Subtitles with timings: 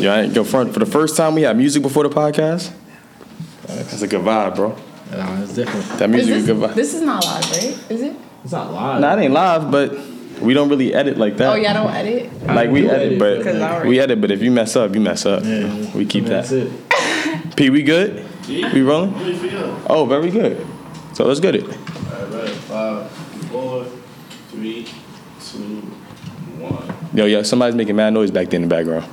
[0.00, 2.72] Yo, I ain't go front for the first time we had music before the podcast.
[3.66, 4.76] That's a good vibe, bro.
[5.12, 5.86] Nah, it's different.
[5.98, 6.74] That Is music this, is a good vibe.
[6.74, 7.90] this is not live, right?
[7.90, 8.16] Is it?
[8.44, 9.00] It's not live.
[9.00, 9.96] Nah, it ain't live, but
[10.40, 11.52] we don't really edit like that.
[11.52, 12.30] Oh, y'all don't edit?
[12.46, 14.20] Like we do edit, edit, but but like- 'Cause I we edit.
[14.20, 15.42] But if you mess up, you mess up.
[15.44, 16.66] Yeah, we keep That's that.
[16.66, 17.56] it.
[17.56, 18.24] P, we good?
[18.48, 19.14] We rolling?
[19.88, 20.64] Oh, very good.
[21.14, 21.64] So let's get it.
[21.64, 23.10] Alright, five,
[23.50, 23.86] four,
[24.50, 24.86] three,
[25.40, 25.58] two,
[26.60, 26.94] one.
[27.14, 29.06] Yo, yo, somebody's making mad noise back there in the background.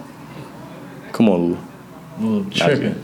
[1.13, 1.57] Come on, Lou.
[2.19, 3.03] Little tripping.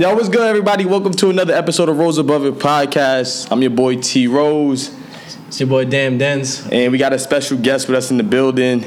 [0.00, 0.84] Yo, what's good, everybody?
[0.84, 3.48] Welcome to another episode of Rose Above It podcast.
[3.50, 4.90] I'm your boy T Rose,
[5.48, 6.66] It's your boy Damn Dens.
[6.72, 8.82] and we got a special guest with us in the building.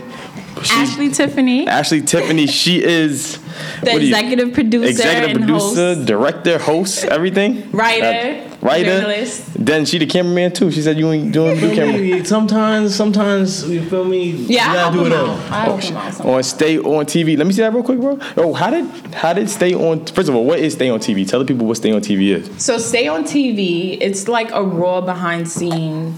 [0.61, 2.47] She's Ashley Tiffany, Ashley Tiffany.
[2.47, 7.69] She is the what do you- executive producer, executive and producer, host, director, host, everything.
[7.71, 9.01] writer, writer.
[9.01, 9.53] journalist.
[9.53, 10.71] Then she the cameraman too.
[10.71, 12.25] She said you ain't doing the camera.
[12.25, 14.31] Sometimes, sometimes you feel me.
[14.31, 15.29] Yeah, you I gotta help do it all.
[15.29, 15.51] out.
[15.51, 16.35] I help him out sometimes.
[16.37, 17.37] on stay on TV.
[17.37, 18.19] Let me see that real quick, bro.
[18.37, 20.05] Oh, how did how did stay on?
[20.05, 21.27] First of all, what is stay on TV?
[21.27, 22.63] Tell the people what stay on TV is.
[22.63, 23.97] So stay on TV.
[24.01, 26.15] It's like a raw behind scene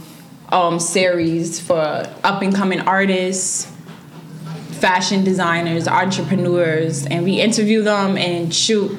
[0.49, 1.75] um, series for
[2.23, 3.71] up and coming artists,
[4.79, 8.97] fashion designers, entrepreneurs, and we interview them and shoot.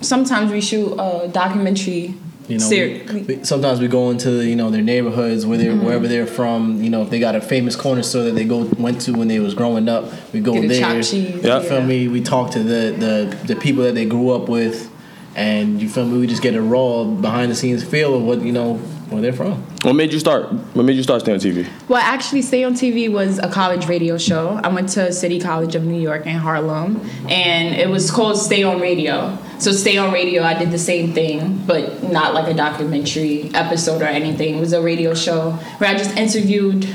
[0.00, 2.14] Sometimes we shoot a documentary.
[2.48, 5.72] You know, ser- we, we- sometimes we go into you know their neighborhoods where they're
[5.72, 5.84] Mm-hmm.
[5.86, 6.82] wherever they're from.
[6.82, 9.28] You know, if they got a famous corner store that they go went to when
[9.28, 10.80] they was growing up, we go Get a there.
[10.80, 11.60] chopped cheese, Yeah.
[11.62, 12.08] You feel me?
[12.08, 14.90] We talk to the, the the people that they grew up with,
[15.36, 16.18] and you feel me?
[16.18, 18.80] We just get a raw behind the scenes feel of what you know
[19.12, 19.62] where they're from.
[19.82, 20.52] What made you start?
[20.74, 21.68] What made you start staying on TV?
[21.88, 24.60] Well, actually, Stay on TV was a college radio show.
[24.62, 28.62] I went to City College of New York in Harlem, and it was called Stay
[28.62, 29.36] on Radio.
[29.58, 34.02] So, Stay on Radio, I did the same thing, but not like a documentary episode
[34.02, 34.56] or anything.
[34.56, 36.86] It was a radio show where I just interviewed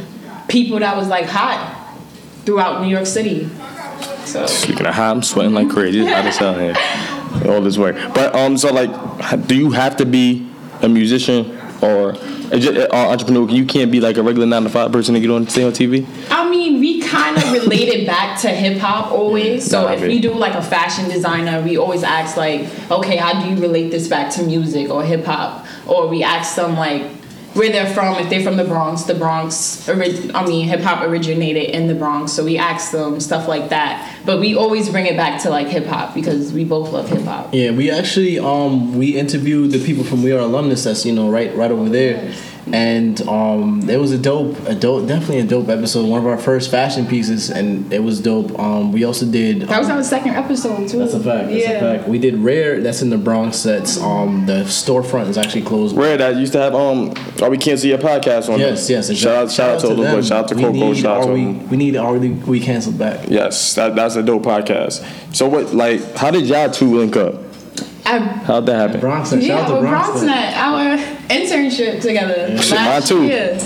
[0.47, 1.97] people that was like hot
[2.45, 3.49] throughout New York City.
[4.25, 6.01] So, Speaking of hot, I'm sweating like crazy.
[6.01, 6.75] It's hot as hell here.
[7.51, 10.49] All this work, but um, so like, do you have to be
[10.81, 13.49] a musician or or uh, entrepreneur?
[13.49, 15.71] You can't be like a regular nine to five person to get on stay on
[15.71, 16.05] TV.
[16.29, 19.69] I mean, we kind of related back to hip hop always.
[19.69, 23.41] So if I we do like a fashion designer, we always ask like, okay, how
[23.41, 25.65] do you relate this back to music or hip hop?
[25.85, 27.16] Or we ask them like
[27.57, 28.15] where they're from.
[28.19, 31.95] If they're from the Bronx, the Bronx, ori- I mean, hip hop originated in the
[31.95, 34.15] Bronx, so we ask them stuff like that.
[34.25, 37.23] But we always bring it back to like hip hop because we both love hip
[37.23, 37.53] hop.
[37.53, 41.29] Yeah, we actually um we interviewed the people from We Are Alumnus that's you know
[41.29, 42.33] right right over there,
[42.73, 46.07] and um it was a dope a dope definitely a dope episode.
[46.07, 48.57] One of our first fashion pieces, and it was dope.
[48.59, 49.61] Um, we also did.
[49.63, 50.99] That was um, our second episode too.
[50.99, 51.49] that's a fact.
[51.49, 51.71] That's yeah.
[51.71, 52.09] a fact.
[52.09, 52.81] We did Rare.
[52.81, 53.63] That's in the Bronx.
[53.63, 55.95] That's um the storefront is actually closed.
[55.95, 58.59] Rare that used to have um, or we can't see your podcast on.
[58.59, 59.13] Yes, yes.
[59.15, 60.15] Shout out, shout out to all the them.
[60.15, 60.27] boys.
[60.27, 60.73] Shout out to We Coco.
[60.73, 61.69] need Shout out Are to we, them.
[61.69, 63.29] we need Are we, we canceled back.
[63.29, 65.35] Yes, that, that's a dope podcast.
[65.35, 67.46] So what, like, how did y'all two link up?
[68.13, 68.99] I- How'd that happen?
[69.01, 69.29] Bronx.
[69.31, 70.09] Shout Yeah, out to well, Bronx.
[70.21, 70.97] BronxNet, our
[71.29, 73.25] internship together Shit, last mine too.
[73.27, 73.57] year.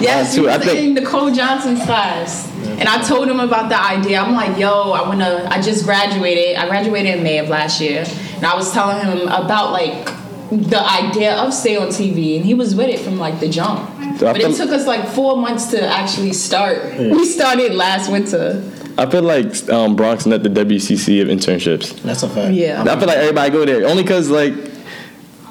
[0.00, 0.42] Yes, too.
[0.42, 4.20] we I was think- in Nicole Johnson's class, and I told him about the idea.
[4.20, 5.48] I'm like, "Yo, I wanna.
[5.50, 6.56] I just graduated.
[6.56, 8.04] I graduated in May of last year,
[8.36, 10.08] and I was telling him about like
[10.50, 13.90] the idea of stay on TV, and he was with it from like the jump.
[14.20, 16.94] But feel- it took us like four months to actually start.
[16.98, 18.62] We started last winter.
[18.98, 22.00] I feel like um, BronxNet the WCC of internships.
[22.02, 22.52] That's a fact.
[22.54, 22.82] Yeah.
[22.82, 24.52] I feel like everybody go there only because like,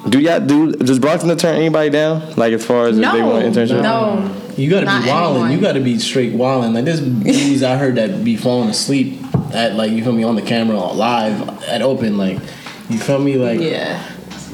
[0.08, 2.34] do y'all do does BronxNet turn anybody down?
[2.34, 3.82] Like as far as if they want No, internship?
[3.82, 4.34] no.
[4.56, 5.36] You gotta Not be wilding.
[5.42, 5.52] anyone.
[5.52, 6.74] You gotta be straight wilding.
[6.74, 9.20] Like there's dudes I heard that be falling asleep
[9.54, 12.16] at like you feel me on the camera live at open.
[12.18, 12.38] Like
[12.90, 14.02] you feel me like Yeah.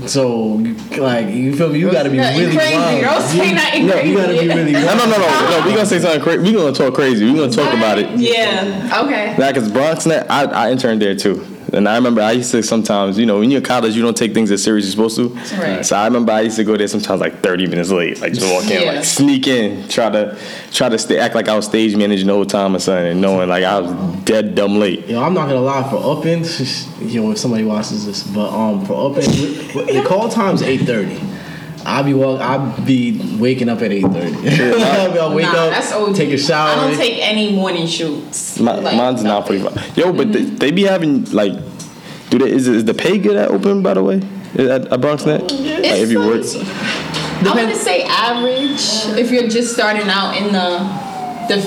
[0.06, 0.62] So
[0.98, 1.78] like you feel me.
[1.78, 2.76] You gotta be Nothing really crazy.
[2.76, 3.00] wild.
[3.02, 4.98] Don't say You- nothing no, you gotta be really No, wild.
[4.98, 5.66] no, no, no, no.
[5.66, 6.42] We gonna say something crazy.
[6.42, 7.24] We gonna talk crazy.
[7.24, 8.10] We gonna talk about it.
[8.18, 9.00] Yeah.
[9.04, 9.34] Okay.
[9.38, 11.44] Nah, cause BronxNet, I, I interned there too.
[11.74, 14.16] And I remember I used to sometimes, you know, when you're in college, you don't
[14.16, 15.56] take things as serious as you're supposed to.
[15.60, 15.84] Right.
[15.84, 18.50] So I remember I used to go there sometimes like 30 minutes late, like just
[18.52, 18.92] walk in, Yeah.
[18.92, 20.38] like sneak in, try to
[20.70, 23.20] try to stay, act like I was stage managing the whole time or something, and
[23.20, 23.92] knowing like I was
[24.24, 25.06] dead dumb late.
[25.06, 25.82] Yo, I'm not gonna lie.
[25.90, 26.40] For open,
[27.02, 29.22] yo, if somebody watches this, but um, for open,
[29.86, 31.20] the call time's eight thirty.
[31.86, 32.40] I'll be well.
[32.40, 34.34] I'll be waking up at eight thirty.
[35.18, 36.14] I'll wake nah, up, that's OD.
[36.16, 36.70] take a shower.
[36.70, 38.58] I don't take any morning shoots.
[38.58, 39.62] My, Like, mine's not nothing.
[39.62, 39.96] pretty fun.
[39.96, 41.52] Yo, but they, they be having like,
[42.30, 44.16] do they is, is the pay good at open by the way?
[44.54, 45.42] At, at BronxNet?
[45.50, 45.50] Like
[46.00, 46.40] if you work.
[46.40, 50.78] It's I wouldn't say average if you're just starting out in the
[51.48, 51.60] the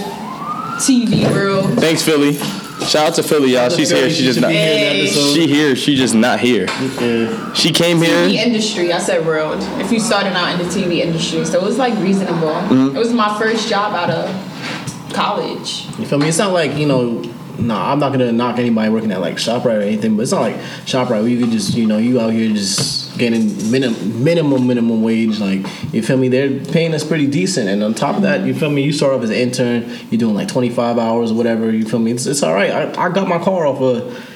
[0.82, 1.80] TV world.
[1.80, 2.38] Thanks, Philly.
[2.86, 3.70] Shout out to Philly, y'all.
[3.70, 4.10] She's here.
[4.10, 4.52] She just not.
[4.52, 5.08] Hey.
[5.08, 5.76] She here.
[5.76, 6.68] She just not here.
[6.68, 7.54] Yeah.
[7.54, 8.28] She came here.
[8.28, 8.48] TV here.
[8.48, 9.58] industry, I said world.
[9.82, 12.48] If you starting out in the TV industry, so it was like reasonable.
[12.48, 12.96] Mm-hmm.
[12.96, 15.88] It was my first job out of college.
[15.98, 16.30] You feel me?
[16.30, 17.24] It's not like you know
[17.60, 20.42] no, I'm not gonna knock anybody working at like Shoprite or anything, but it's not
[20.42, 24.68] like Shoprite where you could just, you know, you out here just getting minimum, minimum,
[24.68, 25.40] minimum wage.
[25.40, 25.62] Like,
[25.94, 26.28] you feel me?
[26.28, 28.84] They're paying us pretty decent, and on top of that, you feel me?
[28.84, 31.72] You start off as an intern, you're doing like 25 hours or whatever.
[31.72, 32.12] You feel me?
[32.12, 32.72] It's, it's all right.
[32.72, 34.34] I, I got my car off of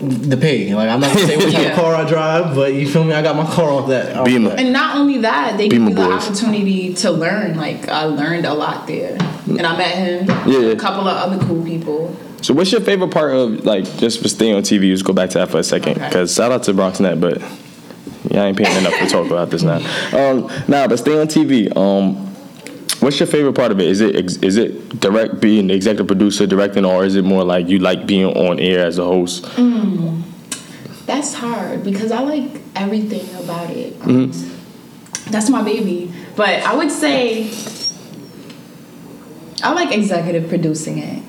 [0.00, 0.74] the pay.
[0.74, 1.68] Like, I'm not gonna say what type Yeah.
[1.70, 3.12] of car I drive, but you feel me?
[3.12, 4.16] I got my car off that.
[4.16, 4.50] off Beamer.
[4.50, 4.58] that.
[4.60, 6.26] And not only that, they Be give my you the boys.
[6.28, 7.56] opportunity to learn.
[7.56, 9.16] Like I learned a lot there,
[9.46, 10.26] and I met him.
[10.50, 10.70] Yeah.
[10.72, 12.14] A couple of other cool people.
[12.42, 14.90] So what's your favorite part of like just for staying on TV?
[14.90, 15.96] Let's go back to that for a second.
[15.96, 16.06] Okay.
[16.08, 17.40] Because shout out to BronxNet, but
[18.30, 19.76] yeah, I ain't paying enough to talk about this now.
[20.12, 21.74] Um, now, but stay on TV.
[21.76, 22.34] Um,
[23.00, 23.88] what's your favorite part of it?
[23.88, 27.44] Is it ex- is it direct being the executive producer, directing, or is it more
[27.44, 29.44] like you like being on air as a host?
[31.06, 33.98] That's hard because I like everything about it.
[34.00, 35.30] Mm-hmm.
[35.30, 36.12] That's my baby.
[36.34, 37.50] But I would say
[39.62, 41.22] I like executive producing it.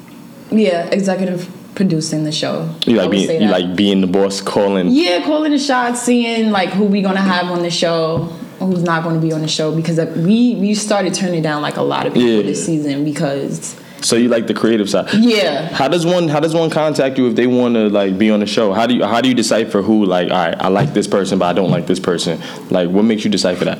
[0.51, 2.69] Yeah, executive producing the show.
[2.85, 4.87] You like being you like being the boss, calling.
[4.89, 8.29] Yeah, calling the shots, seeing like who we gonna have on the show,
[8.59, 11.77] who's not gonna be on the show because uh, we we started turning down like
[11.77, 12.41] a lot of people Yeah.
[12.43, 15.09] this season because So you like the creative side.
[15.15, 15.67] yeah.
[15.73, 18.39] How does one how does one contact you if they want to like be on
[18.39, 18.71] the show?
[18.73, 21.39] How do you how do you decipher who like all right I like this person
[21.39, 22.39] but I don't like this person?
[22.69, 23.79] Like what makes you decipher that?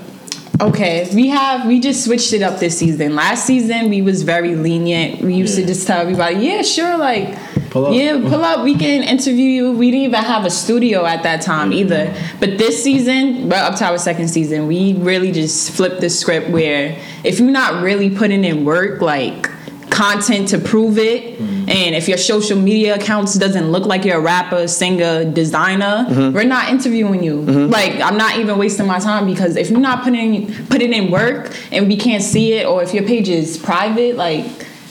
[0.61, 3.13] Okay, we have we just switched it up this season.
[3.13, 5.21] Last season we was very lenient.
[5.21, 7.37] We used to just tell everybody, yeah, sure, like
[7.71, 7.93] Pull up.
[7.93, 8.63] yeah, pull up.
[8.63, 9.71] We can interview you.
[9.73, 12.15] We didn't even have a studio at that time either.
[12.39, 14.67] But this season, we're up to our second season.
[14.67, 19.49] We really just flipped the script where if you're not really putting in work, like
[19.95, 21.69] content to prove it mm-hmm.
[21.69, 26.35] and if your social media accounts doesn't look like you're a rapper singer designer mm-hmm.
[26.35, 27.71] we're not interviewing you mm-hmm.
[27.71, 31.55] like i'm not even wasting my time because if you're not putting putting in work
[31.71, 34.45] and we can't see it or if your page is private like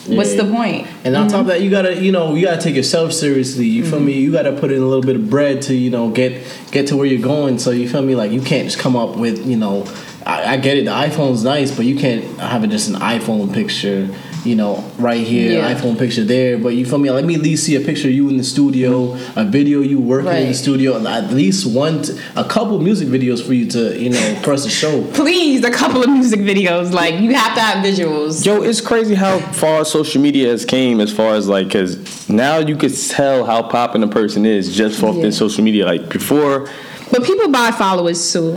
[0.07, 0.43] what's Yeah.
[0.43, 3.13] the point And on top of that, you gotta, you know, you gotta take yourself
[3.13, 3.67] seriously.
[3.67, 4.13] You feel me?
[4.13, 6.97] You gotta put in a little bit of bread to, you know, get get to
[6.97, 7.59] where you're going.
[7.59, 8.15] So you feel me?
[8.15, 9.87] Like you can't just come up with, you know,
[10.27, 10.85] I, I get it.
[10.85, 14.09] The iPhone's nice, but you can't have it just an iPhone picture,
[14.45, 15.75] you know, right here, Yeah.
[15.75, 16.59] iPhone picture there.
[16.59, 17.11] But you feel me?
[17.11, 19.99] Let me at least see a picture of you in the studio, a video you
[19.99, 23.67] working in the studio, and at least one, t- a couple music videos for you
[23.71, 25.03] to, you know, for us to show.
[25.15, 29.15] please a couple of music videos like you have to have visuals Yo, it's crazy
[29.15, 31.97] how far social media has came as far as like, cause
[32.29, 35.23] now you could tell how popping a person is just off Yeah.
[35.23, 35.87] their social media.
[35.87, 36.69] Like before,
[37.11, 38.57] but people buy followers too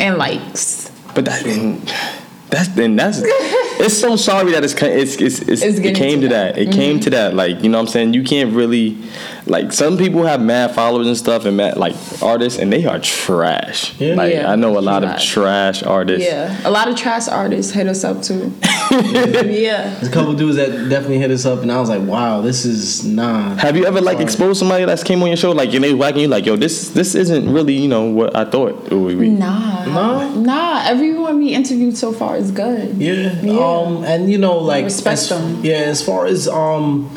[0.00, 1.42] and likes but that
[2.50, 3.18] that's then that's
[3.80, 6.54] it's so sorry that it's it's it's, it's, It's it came to to that.
[6.54, 6.60] that.
[6.62, 6.78] It mm-hmm.
[6.78, 7.34] came to that.
[7.34, 8.14] Like you know what I'm saying.
[8.14, 8.96] You can't really
[9.46, 12.98] like some people have mad followers and stuff and mad like artists and they are
[12.98, 13.98] trash.
[14.00, 14.14] Yeah.
[14.14, 15.32] Like Yeah, I know a lot of trash.
[15.32, 16.26] trash artists.
[16.26, 18.52] yeah a lot of trash artists hit us up too
[18.90, 22.40] yeah There's a couple dudes that definitely hit us up, and I was like, wow,
[22.40, 23.54] this is nah.
[23.56, 26.22] Have you ever like exposed somebody that's came on your show like and they whacking
[26.22, 29.30] you like yo this this isn't really you know what I thought it would be.
[29.30, 29.84] Nah.
[29.86, 30.34] No?
[30.34, 30.82] Nah.
[30.86, 32.96] Everyone we interviewed so far is good.
[32.96, 33.40] Yeah.
[33.42, 33.58] Yeah.
[33.58, 35.64] Um, and you know, like respect as, them.
[35.64, 37.10] Yeah, as far as um,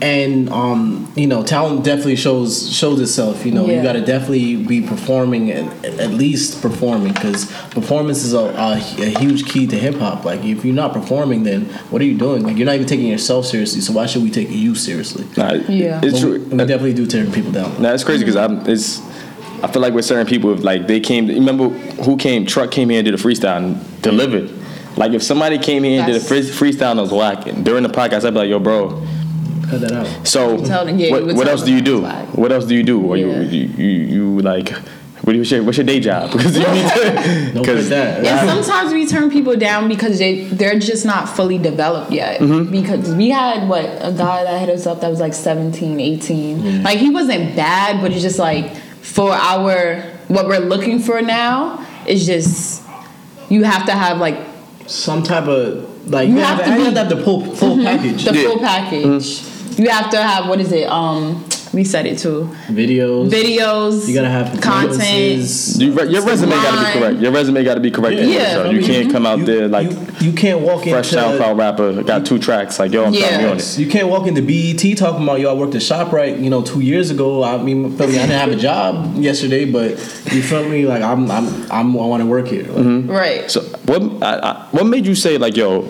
[0.00, 3.44] and um, you know, talent definitely shows shows itself.
[3.44, 8.32] You know, you got to definitely be performing and at least performing because performance is
[8.32, 10.24] a, a, a huge key to hip hop.
[10.24, 12.44] Like, if you're not performing, then what are you doing?
[12.44, 13.80] Like, you're not even taking yourself seriously.
[13.80, 15.26] So why should we take you seriously?
[15.36, 16.00] Nah, Yeah.
[16.02, 16.32] it's true.
[16.32, 17.80] we, we definitely do tear people down.
[17.82, 19.00] Nah, it's crazy because I'm it's.
[19.60, 21.70] I feel like with certain people, if like they came, remember
[22.04, 22.46] who came?
[22.46, 24.52] Truck came here and did a freestyle and delivered.
[24.96, 27.88] Like if somebody came here and did a free, freestyle and was whacking during the
[27.88, 29.04] podcast, I'd be like, yo, bro.
[29.70, 30.26] Cut that out.
[30.26, 32.00] So Tell them- yeah, what, would what else them do you do?
[32.02, 32.26] was.
[32.34, 33.00] What else do you do?
[33.04, 33.40] Or Yeah.
[33.40, 34.70] you, you you you like.
[35.22, 36.30] What do you, what's, your, what's your day job?
[36.32, 37.50] Because you need to.
[37.54, 38.24] Don't put that.
[38.24, 42.40] And sometimes we turn people down because they they're just not fully developed yet.
[42.40, 42.70] Mm-hmm.
[42.72, 46.58] Because we had what a guy that hit us up that was like 17, 18.
[46.58, 46.84] Mm.
[46.84, 51.84] Like he wasn't bad, but it's just like for our what we're looking for now
[52.06, 52.82] is just
[53.50, 54.38] you have to have like
[54.86, 57.22] Some type of like You you have have, to you be- have to have the
[57.24, 58.24] full full package.
[58.24, 58.48] the Yeah.
[58.48, 59.42] full package.
[59.78, 60.88] You have to have what is it?
[60.88, 62.48] Um, we said it too.
[62.68, 63.30] Videos.
[63.30, 64.08] Videos.
[64.08, 65.76] You gotta have content.
[65.78, 67.20] You, re- your resume got to be correct.
[67.20, 68.16] Your resume got to be correct.
[68.16, 68.24] Yeah.
[68.24, 68.70] Yeah.
[68.70, 70.92] You can't come out You- there like you, you can't walk in.
[70.94, 72.02] fresh into SoundCloud rapper.
[72.02, 72.78] Got two tracks.
[72.78, 73.28] Like yo, I'm Yeah.
[73.28, 73.78] trying on it.
[73.78, 75.50] You can't walk into BET talking about yo.
[75.50, 77.44] I worked at Shoprite, you know, two years ago.
[77.44, 79.90] I mean, feel me, I didn't have a job yesterday, but
[80.32, 80.86] you feel me?
[80.86, 82.64] Like I'm, I'm, I'm I want to work here.
[82.66, 83.50] Like, Right.
[83.50, 85.82] So what I, I, what made you say like yo,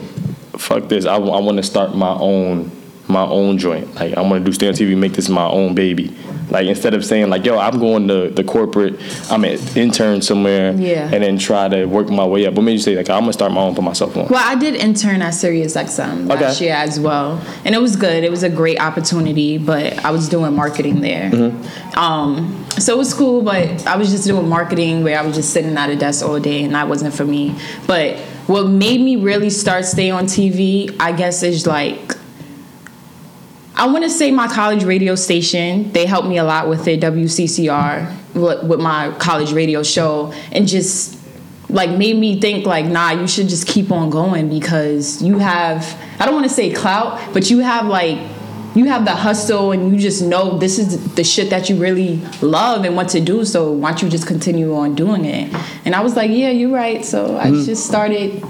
[0.58, 1.06] fuck this?
[1.06, 2.72] I, I, want to start my own
[3.08, 3.94] my own joint.
[3.94, 6.14] Like I'm gonna do stay on TV, make this my own baby.
[6.50, 8.98] Like instead of saying like, yo, I'm going to the corporate,
[9.30, 11.10] I'm an intern somewhere, Yeah.
[11.12, 12.54] and then try to work my way up.
[12.54, 14.28] What made you say like I'm gonna start my own, put myself on?
[14.28, 16.66] Well, I did intern at Sirius XM last Okay.
[16.66, 18.24] year as well, and it was good.
[18.24, 21.30] It was a great opportunity, but I was doing marketing there.
[21.30, 21.98] Mm-hmm.
[21.98, 25.50] Um, so it was cool, but I was just doing marketing where I was just
[25.52, 27.54] sitting at a desk all day, and that wasn't for me.
[27.86, 32.14] But what made me really start stay on TV, I guess, is like
[33.78, 35.92] I want to say my college radio station.
[35.92, 40.66] They helped me a lot with it, WCCR, with, with my college radio show, and
[40.66, 41.16] just
[41.70, 45.96] like made me think like, nah, you should just keep on going because you have.
[46.18, 48.18] I don't want to say clout, but you have like.
[48.74, 52.20] You have the hustle, and you just know this is the shit that you really
[52.42, 53.44] love and want to do.
[53.44, 55.52] So why don't you just continue on doing it?
[55.84, 57.04] And I was like, yeah, you're right.
[57.04, 57.64] So I mm-hmm.
[57.64, 58.44] just started.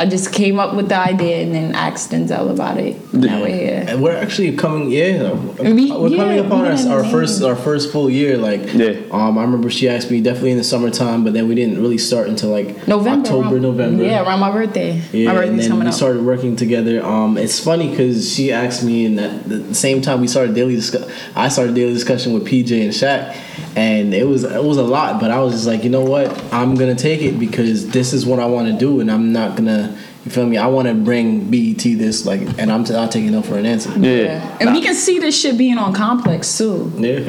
[0.00, 2.96] I just came up with the idea and then asked Denzel about it.
[3.12, 3.84] Now we're here.
[3.86, 7.54] And we're actually coming, yeah, We- we're yeah, coming upon we our, our first our
[7.54, 8.38] first full year.
[8.38, 8.94] Like, Yeah.
[9.10, 11.98] um, I remember she asked me definitely in the summertime, but then we didn't really
[11.98, 13.26] start until like November.
[13.28, 14.04] October, around- November.
[14.04, 15.02] Yeah, around my birthday.
[15.12, 15.94] Yeah, my and then coming we up.
[15.94, 17.04] started working together.
[17.04, 20.76] Um, it's funny because she asked me, and at the same time we started daily
[20.76, 21.04] discuss.
[21.36, 23.34] I started daily discussion with PJ and Shaq,
[23.76, 25.20] and it was it was a lot.
[25.20, 28.26] But I was just like, you know what, I'm gonna take it because this is
[28.26, 29.96] what I want to do, and I'm not gonna.
[30.22, 30.58] You feel me?
[30.58, 33.88] I want to bring BET this like, and I'm not taking no for an answer.
[33.98, 34.54] Yeah.
[34.60, 36.92] And we can see this shit being on Complex too.
[36.98, 37.20] Yeah,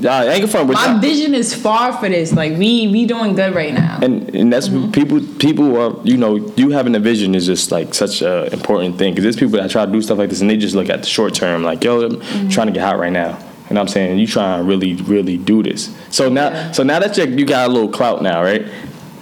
[0.00, 1.00] yeah, I ain't confirmed with My that.
[1.00, 2.32] vision is far for this.
[2.32, 4.00] Like we we doing good right now.
[4.02, 4.90] And and that's Mm-hmm.
[4.90, 8.98] people people are you know you having a vision is just like such a important
[8.98, 10.88] thing because there's people that try to do stuff like this and they just look
[10.90, 12.48] at the short term like yo I'm Mm-hmm.
[12.48, 13.38] trying to get hot right now.
[13.74, 15.92] And I'm saying you trying to really really do this.
[16.10, 16.70] So now Yeah.
[16.70, 18.64] so now that you you got a little clout now right?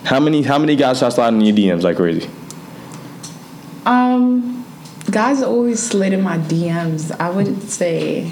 [0.05, 2.29] How many how many guys try sliding in your DMs like crazy?
[3.87, 4.65] Um,
[5.11, 7.11] guys always slid in my DMs.
[7.19, 8.31] I would say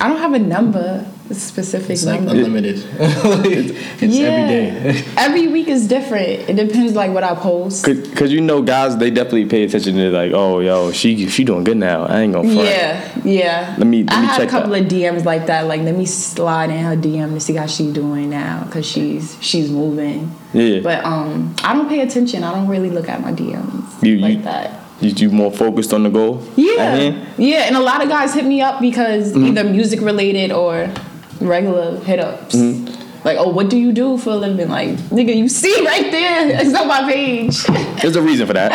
[0.00, 2.32] I don't have a number, specific it's like number.
[2.40, 2.76] unlimited.
[2.98, 5.04] it's every day.
[5.16, 6.48] Every week is different.
[6.48, 7.84] It depends like what I post.
[7.84, 11.44] Cause, Cause you know guys they definitely pay attention to like oh yo she she
[11.44, 12.68] doing good now I ain't gonna front.
[12.68, 13.74] Yeah, yeah.
[13.78, 14.82] Let me- let I me had check a couple that.
[14.82, 15.66] of DMs like that.
[15.66, 19.36] Like, let me slide in her DM to see how she's doing now, cause she's
[19.40, 20.34] she's moving.
[20.52, 20.80] Yeah.
[20.80, 22.44] But um, I don't pay attention.
[22.44, 24.80] I don't really look at my DMs You- like you- that.
[24.98, 26.42] You, you more focused on the goal?
[26.56, 27.64] Yeah, yeah.
[27.66, 29.46] And a lot of guys hit me up because Mm-hmm.
[29.48, 30.90] either music related or
[31.40, 32.54] regular hit ups.
[32.54, 33.02] Mm-hmm.
[33.24, 34.68] Like, oh, what do you do for a living?
[34.68, 36.60] Like, nigga, you see right there.
[36.60, 37.64] It's on my page.
[38.00, 38.70] There's a reason for that.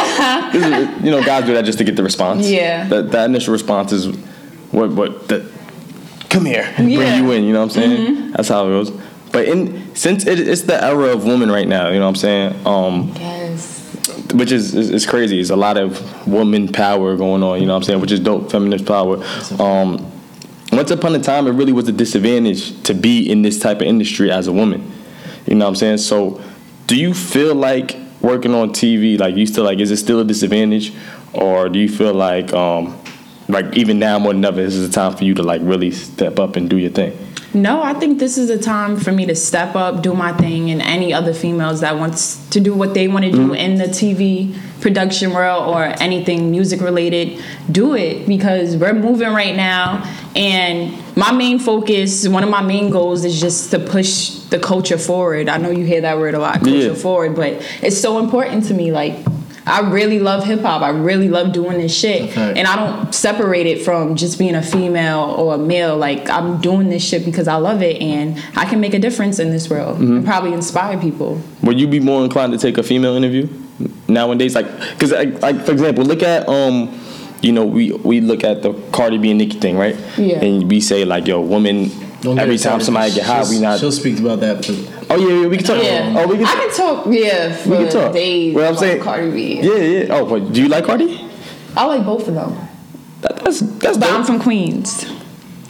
[1.04, 2.48] You know, guys do that just to get the response.
[2.50, 2.88] Yeah.
[2.90, 4.08] That, that initial response is
[4.72, 5.50] what what the
[6.30, 7.18] come here, bring Yeah.
[7.18, 7.44] you in.
[7.46, 8.16] You know what I'm saying?
[8.16, 8.32] Mm-hmm.
[8.34, 8.92] That's how it goes.
[9.32, 12.16] But in since it, it's the era of women right now, you know what I'm
[12.16, 12.66] saying?
[12.68, 14.34] Um, yes.
[14.34, 15.40] which is, is is crazy.
[15.40, 17.62] It's a lot of woman power going on.
[17.62, 18.02] You know what I'm saying?
[18.02, 19.24] Which is dope, feminist power.
[19.60, 20.11] Um,
[20.72, 23.84] once upon a time, it really was a disadvantage to be in this type of
[23.84, 24.92] industry as a woman.
[25.46, 25.98] You know what I'm saying?
[25.98, 26.42] So,
[26.88, 30.26] do you feel like working on TV, like you still like, is it still a
[30.26, 30.94] disadvantage,
[31.34, 32.98] or do you feel like, um,
[33.48, 35.92] like even now more than ever, this is a time for you to like really
[35.92, 37.18] step up and do your thing?
[37.54, 40.72] No, I think this is a time for me to step up, do my thing,
[40.72, 43.86] and any other females that wants to do what they want to do in the
[43.86, 50.02] TV production world or anything music related, do it because we're moving right now.
[50.36, 54.98] And my main focus, one of my main goals, is just to push the culture
[54.98, 55.50] forward.
[55.50, 56.94] I know you hear that word a lot, culture Yeah.
[56.94, 58.92] forward, but it's so important to me.
[58.92, 59.18] Like,
[59.66, 60.82] I really love hip hop.
[60.82, 62.32] I really love doing this shit.
[62.32, 62.54] Okay.
[62.58, 65.96] And I don't separate it from just being a female or a male.
[65.98, 69.38] Like I'm doing this shit because I love it and I can make a difference
[69.38, 71.40] in this world and probably inspire people.
[71.62, 73.48] Would you be more inclined to take a female interview
[74.08, 74.56] nowadays?
[74.56, 74.66] Like,
[75.00, 76.88] cause like, like for example, look at um,
[77.42, 79.96] you know, we we look at the Cardi B and Nicki thing, right?
[80.18, 80.44] Yeah.
[80.44, 81.90] And we say like, yo, women.
[82.22, 83.80] Don't every time somebody get hot, we not.
[83.80, 84.58] She'll speak about that.
[84.58, 85.84] But Oh yeah, yeah, we can talk.
[85.84, 86.14] Yeah.
[86.18, 86.46] Oh, we can.
[86.46, 87.06] I can talk.
[87.10, 88.14] Yeah, for we can talk.
[88.14, 88.54] days.
[88.56, 89.02] Well, I'm saying.
[89.02, 89.60] Cardi B.
[89.62, 90.14] Yeah, yeah.
[90.16, 91.20] Oh, but do you like Cardi?
[91.76, 92.56] I like both of them,
[93.22, 95.06] That, that's that's but I'm from Queens,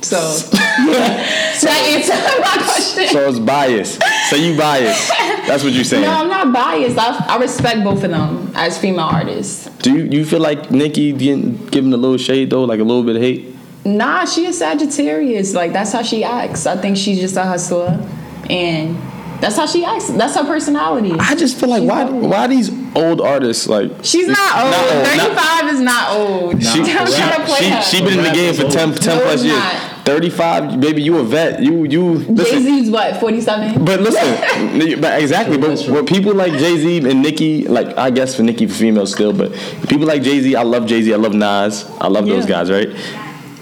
[0.01, 0.17] so
[0.51, 3.07] that answers my question.
[3.09, 4.01] So it's biased.
[4.29, 5.09] So you biased.
[5.47, 6.03] That's what you're saying.
[6.03, 6.97] no, I'm not biased.
[6.97, 9.65] I, I respect both of them as female artists.
[9.79, 13.03] Do you, you feel like Nicki getting giving a little shade though, like a little
[13.03, 13.55] bit of hate?
[13.83, 15.53] Nah, she a Sagittarius.
[15.53, 16.65] Like that's how she acts.
[16.65, 17.99] I think she's just a hustler,
[18.49, 18.95] and
[19.41, 20.09] that's how she acts.
[20.11, 21.13] That's her personality.
[21.19, 22.29] I just feel like She's why old.
[22.29, 24.71] why these old artists like She's not old.
[24.71, 26.63] Not old, not- Thirty-five is not old.
[26.63, 29.17] she Don't try to play she, she, she been in the game for 10, 10
[29.17, 29.57] No, plus years.
[29.57, 29.87] not.
[30.03, 31.61] 35, baby, you a vet.
[31.61, 32.63] You you Jay listen.
[32.63, 33.85] Z's what forty seven.
[33.85, 35.57] But listen, but exactly.
[35.59, 35.93] But That's true.
[35.93, 39.31] with people like Jay Z and Nicki, like I guess for Nicki for females still,
[39.31, 39.51] but
[39.89, 42.71] people like Jay Z, I love Jay Z, I love Nas, I love those guys,
[42.71, 42.89] right?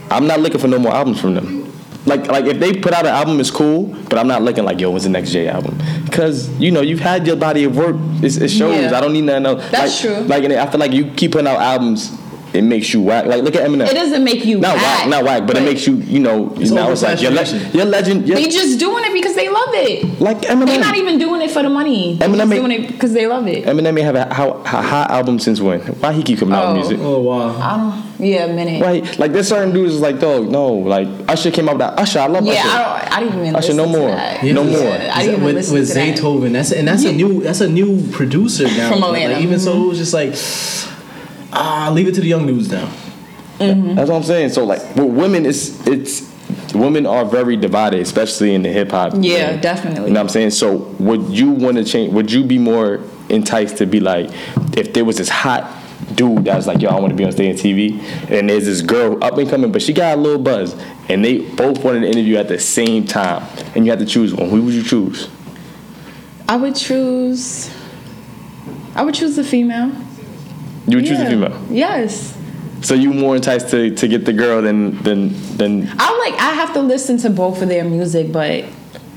[0.10, 1.59] I'm not looking for no more albums from them.
[2.06, 4.80] Like like if they put out an album, it's cool, but I'm not looking like
[4.80, 5.78] yo, when's the next Jay album?
[6.06, 7.96] Because you know you've had your body of work.
[8.24, 8.76] It's, it shows.
[8.76, 8.98] Yeah.
[8.98, 9.70] I don't need nothing else.
[9.70, 10.24] That's like, true.
[10.26, 12.18] Like and I feel like you keep putting out albums,
[12.54, 13.26] it makes you whack.
[13.26, 13.88] Like look at Eminem.
[13.88, 16.54] It doesn't make you not whack, whack, not whack, but, it makes you, you know,
[16.56, 18.28] It's now it's like you're, le- legend.
[18.28, 20.20] You're, They just doing it because they love it.
[20.22, 20.66] like Eminem.
[20.68, 22.16] They're not even doing it for the money.
[22.16, 23.66] They're Eminem just make- doing it because they love it.
[23.66, 25.82] Eminem may have a, how, a hot album since when?
[25.82, 26.80] Why he keep coming out Oh.
[26.80, 27.00] with music?
[27.06, 27.60] Oh wow.
[27.60, 28.09] I don't.
[28.20, 28.82] Yeah, a minute.
[28.82, 29.00] Why?
[29.18, 31.98] Like there's certain dudes is like, dog, no, like Usher came out with that.
[32.00, 32.70] Usher, I love Yeah, Usher.
[32.70, 33.14] I don't.
[33.14, 33.56] I didn't even.
[33.56, 34.10] Usher, no more.
[34.10, 34.44] To that.
[34.44, 34.74] No more.
[34.74, 36.18] Yeah, I didn't even with, listen with to that.
[36.18, 36.52] Zaytoven.
[36.52, 38.90] That's and that's a new that's a new producer now.
[38.92, 39.34] From Like, Atlanta.
[39.36, 39.44] Mm-hmm.
[39.44, 40.36] even so, it was just like
[41.54, 42.92] ah, leave it to the young dudes now.
[43.60, 43.96] Mm.
[43.96, 44.50] That's what I'm saying.
[44.50, 46.30] So like, with women, it's it's
[46.74, 49.14] women are very divided, especially in the hip hop.
[49.16, 49.62] Yeah, game.
[49.62, 50.08] definitely.
[50.08, 50.52] You know what I'm saying?
[50.52, 52.14] So would you want to change?
[52.14, 54.30] Would you be more enticed to be like,
[54.78, 55.64] if there was this hot
[56.20, 57.98] dude that's like, yo, I want to be on stage and TV,
[58.30, 60.76] and there's this girl up and coming, but she got a little buzz,
[61.08, 64.34] and they both wanted to interview at the same time, and you had to choose
[64.36, 64.50] one.
[64.50, 65.30] Who would you choose?
[66.48, 67.74] I would choose.
[68.96, 69.92] I would choose the female.
[70.88, 71.30] You would choose a Yeah.
[71.30, 71.62] female.
[71.70, 72.36] Yes.
[72.82, 76.34] So you more enticed to, to get the girl than than than I like.
[76.42, 78.66] I have to listen to both of their music, but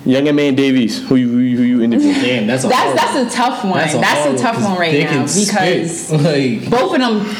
[0.04, 2.12] Young and Man Davies, who you who you, who you interview.
[2.12, 3.75] Damn, that's a that's hard that's a tough one.
[3.75, 7.37] That's a, hard tough 'cause one right they now can because like both of them.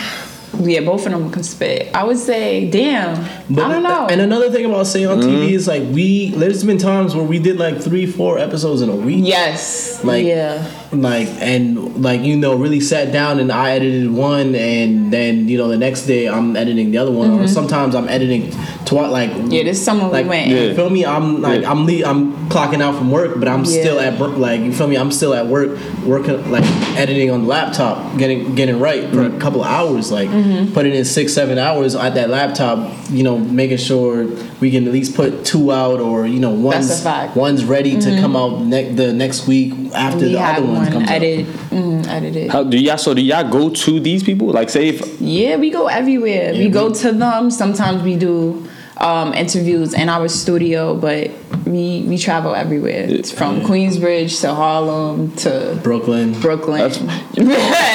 [0.69, 1.91] Yeah, both of them can spit.
[1.95, 3.17] I would say, damn.
[3.49, 4.07] But, I don't know.
[4.09, 5.29] And another thing about saying on Mm-hmm.
[5.31, 8.91] TV is like we there's been times where we did like three, four episodes in
[8.91, 9.25] a week.
[9.27, 10.05] yes.
[10.05, 10.63] Like yeah.
[10.93, 15.57] Like and like you know really sat down and I edited one and then you
[15.57, 18.51] know the next day I'm editing the other one or sometimes I'm editing
[18.85, 19.51] twice like Mm-hmm.
[19.53, 20.51] Yeah, this summer like we went.
[20.51, 20.61] Yeah.
[20.65, 21.71] you feel me I'm like Yeah.
[21.71, 24.87] I'm le- I'm clocking out from work but I'm still at work like you feel
[24.87, 26.65] me I'm still at work working like
[26.99, 29.37] editing on the laptop getting getting right for Mm-hmm.
[29.37, 30.29] a couple of hours like
[30.75, 34.27] putting in six seven hours at that laptop you know making sure
[34.63, 37.31] we can at least put two out or you know one's That's a fact.
[37.33, 37.41] Mm-hmm.
[37.41, 40.77] one's ready to come out ne- the next week after we the had other one
[40.85, 41.15] one comes out.
[41.17, 42.51] edit, mm, edited.
[42.51, 42.97] How do y'all?
[42.97, 44.47] So do y'all go to these people?
[44.49, 46.53] Like, say if Yeah, we go everywhere.
[46.55, 47.51] we Yeah, go to them.
[47.51, 48.67] Sometimes we do
[48.99, 51.31] um, interviews in our studio, but
[51.67, 53.05] we we travel everywhere.
[53.09, 56.33] It's from Queensbridge to Harlem to Brooklyn.
[56.41, 56.79] Brooklyn.
[56.79, 57.01] That's-
[57.37, 57.45] we,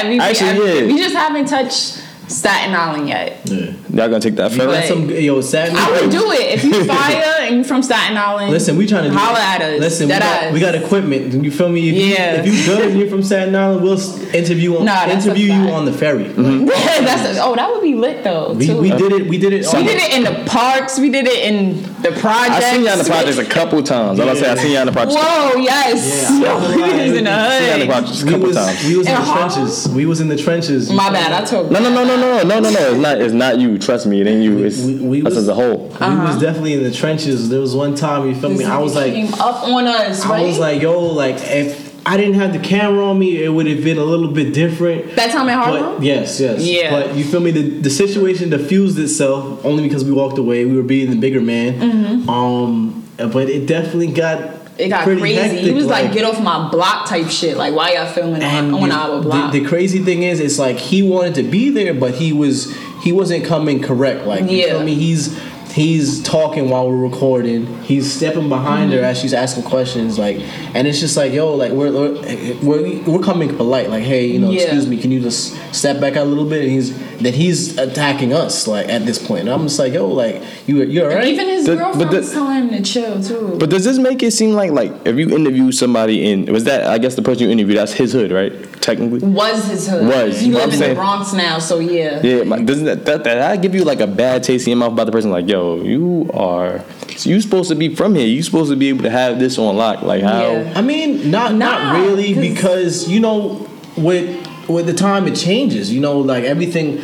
[0.10, 0.76] we Actually, everywhere.
[0.84, 0.88] yeah.
[0.94, 3.42] we just haven't touched Staten Island yet.
[3.46, 3.58] Yeah.
[3.66, 3.74] y'all
[4.10, 5.78] gonna take that We ferry, got some yo Saturday.
[5.80, 8.52] I would do it if you fire and you from Staten Island.
[8.52, 9.80] Listen, we trying to do holla at us.
[9.80, 11.44] Listen, we got, we got equipment.
[11.44, 11.90] You feel me?
[11.90, 12.44] If Yeah.
[12.44, 15.26] You, if you good and you're from Staten Island, we'll s- interview on Nah, that's
[15.26, 16.28] interview you on the ferry.
[16.28, 18.54] That's a, oh, that would be lit though.
[18.54, 18.80] We, too.
[18.82, 19.28] we did it.
[19.28, 19.66] We did it.
[19.74, 21.00] We did it in the parks.
[21.00, 22.66] We did it in the projects.
[22.66, 24.20] I seen y'all in the projects a couple times.
[24.20, 25.16] I was say I seen y'all in the projects.
[25.20, 26.30] Whoa, yes.
[26.32, 27.16] Yeah, Yo, I'm we lying.
[27.18, 27.90] in the I seen y'all in the hood.
[27.90, 28.84] projects a We couple was, times.
[28.86, 29.50] we was in In the Harlem?
[29.52, 29.90] trenches.
[29.90, 30.92] We was in the trenches.
[30.92, 32.80] My bad, I told No, no, no, no, no, no, no, no.
[32.92, 33.22] It's not.
[33.22, 33.78] It's not you.
[33.78, 34.22] Trust me.
[34.22, 34.64] It ain't you.
[34.64, 35.88] It's We- we us was- as a whole.
[35.88, 36.28] We Uh-huh.
[36.28, 37.37] was definitely in the trenches.
[37.50, 38.64] There was one time you feel me.
[38.66, 40.42] I was like, came up on us, right?
[40.42, 43.68] I was like, yo, like if I didn't have the camera on me, it would
[43.68, 45.16] have been a little bit different.
[45.18, 45.96] that time in Harlem.
[45.96, 46.62] But yes, yes.
[46.64, 46.90] Yeah.
[46.92, 47.52] But you feel me?
[47.52, 50.64] The, the situation diffused itself only because we walked away.
[50.66, 52.28] We were being the bigger man.
[52.30, 54.40] Um, but it definitely got
[54.78, 54.84] Mm-hmm.
[54.86, 55.36] It got pretty crazy.
[55.42, 57.58] hectic, he was like, "Get off my block" type shit.
[57.58, 59.52] Like, why y'all filming on, on our block?
[59.52, 62.78] The, the crazy thing is, it's like he wanted to be there, but he was
[63.02, 64.28] he wasn't coming correct.
[64.28, 64.66] Like you Yeah.
[64.74, 64.94] feel me?
[64.94, 65.36] He's
[65.78, 67.66] he's talking while we're recording.
[67.84, 69.00] He's stepping behind Mm-hmm.
[69.00, 70.18] her as she's asking questions.
[70.18, 70.38] Like,
[70.76, 73.90] and it's just like, yo, like we're we're we're, we're coming polite.
[73.90, 74.64] Like, hey, you know, Yeah.
[74.64, 76.64] excuse me, can you just step back out a little bit?
[76.64, 79.42] And he's that he's attacking us like at this point.
[79.42, 81.28] And I'm just like, yo, like you you're And alright.
[81.34, 83.56] Even his The- girlfriend but the- was telling him to chill too.
[83.60, 86.86] But does this make it seem like like if you interview somebody in was that
[86.88, 90.08] I guess the person you interviewed that's his hood right technically was his hood.
[90.08, 90.40] Was.
[90.40, 92.22] He But live I'm in saying- the Bronx now, so yeah.
[92.24, 94.78] yeah my, doesn't that, that that that give you like a bad taste in your
[94.80, 96.84] mouth about the person like yo you are
[97.20, 99.76] you supposed to be from here you supposed to be able to have this on
[99.76, 100.74] lock like how Yeah.
[100.76, 105.92] I mean, not Nah, not really because you know with with the time it changes.
[105.92, 107.02] You know, like everything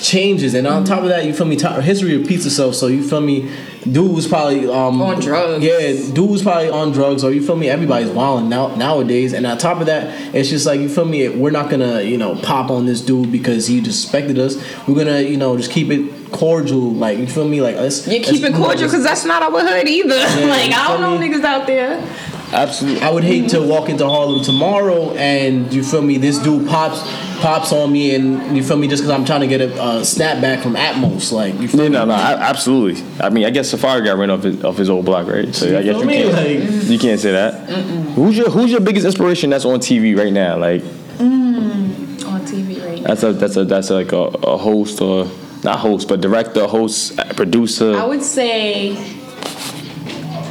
[0.00, 1.56] changes, and on top of that, you feel me?
[1.56, 2.74] Ti history repeats itself.
[2.74, 3.50] So you feel me?
[3.90, 5.64] Dude was probably um On drugs.
[5.64, 7.68] Yeah, dude was probably on drugs, or you feel me?
[7.68, 11.28] Everybody's wilding now nowadays, and on top of that, it's just like you feel me?
[11.28, 14.56] We're not gonna you know pop on this dude because he disrespected us.
[14.86, 17.60] We're gonna you know just keep it cordial, like you feel me?
[17.60, 20.08] Like let's You keep let's, it cordial because that's not our hood either.
[20.48, 21.28] like I don't know me?
[21.28, 22.02] niggas out there.
[22.52, 26.68] absolutely I would hate to walk into Harlem tomorrow and you feel me, this dude
[26.68, 27.00] pops
[27.40, 30.00] pops on me, and you feel me, just because I'm trying to get a uh,
[30.02, 31.92] snapback from Atmos, like you feel Yeah, me?
[31.94, 33.02] no, no, I, absolutely.
[33.18, 35.54] I mean, I guess Safari got rid of his, of his old block, right?
[35.54, 36.14] So I guess you me?
[36.22, 37.66] can't, Like- you can't say that.
[38.14, 40.58] Who's your Who's your biggest inspiration that's on TV right now?
[40.58, 40.82] Like
[41.24, 43.06] on TV right now.
[43.08, 45.24] that's a that's a that's like a, a host or
[45.62, 47.94] not host but director, host, producer.
[47.96, 48.96] I would say,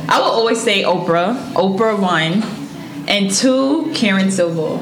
[0.08, 1.36] I would always say Oprah.
[1.54, 2.44] Oprah one,
[3.08, 4.82] and two Karen Civil.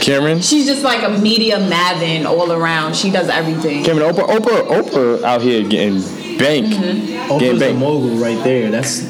[0.00, 0.40] Cameron.
[0.40, 2.94] She's just like a media maven all around.
[2.94, 3.82] She does everything.
[3.84, 6.00] Cameron, Oprah, Oprah, Oprah out here getting
[6.38, 7.06] bank, Mm-hmm.
[7.06, 7.78] getting Oprah's the bank.
[7.78, 8.70] mogul right there.
[8.70, 9.02] That's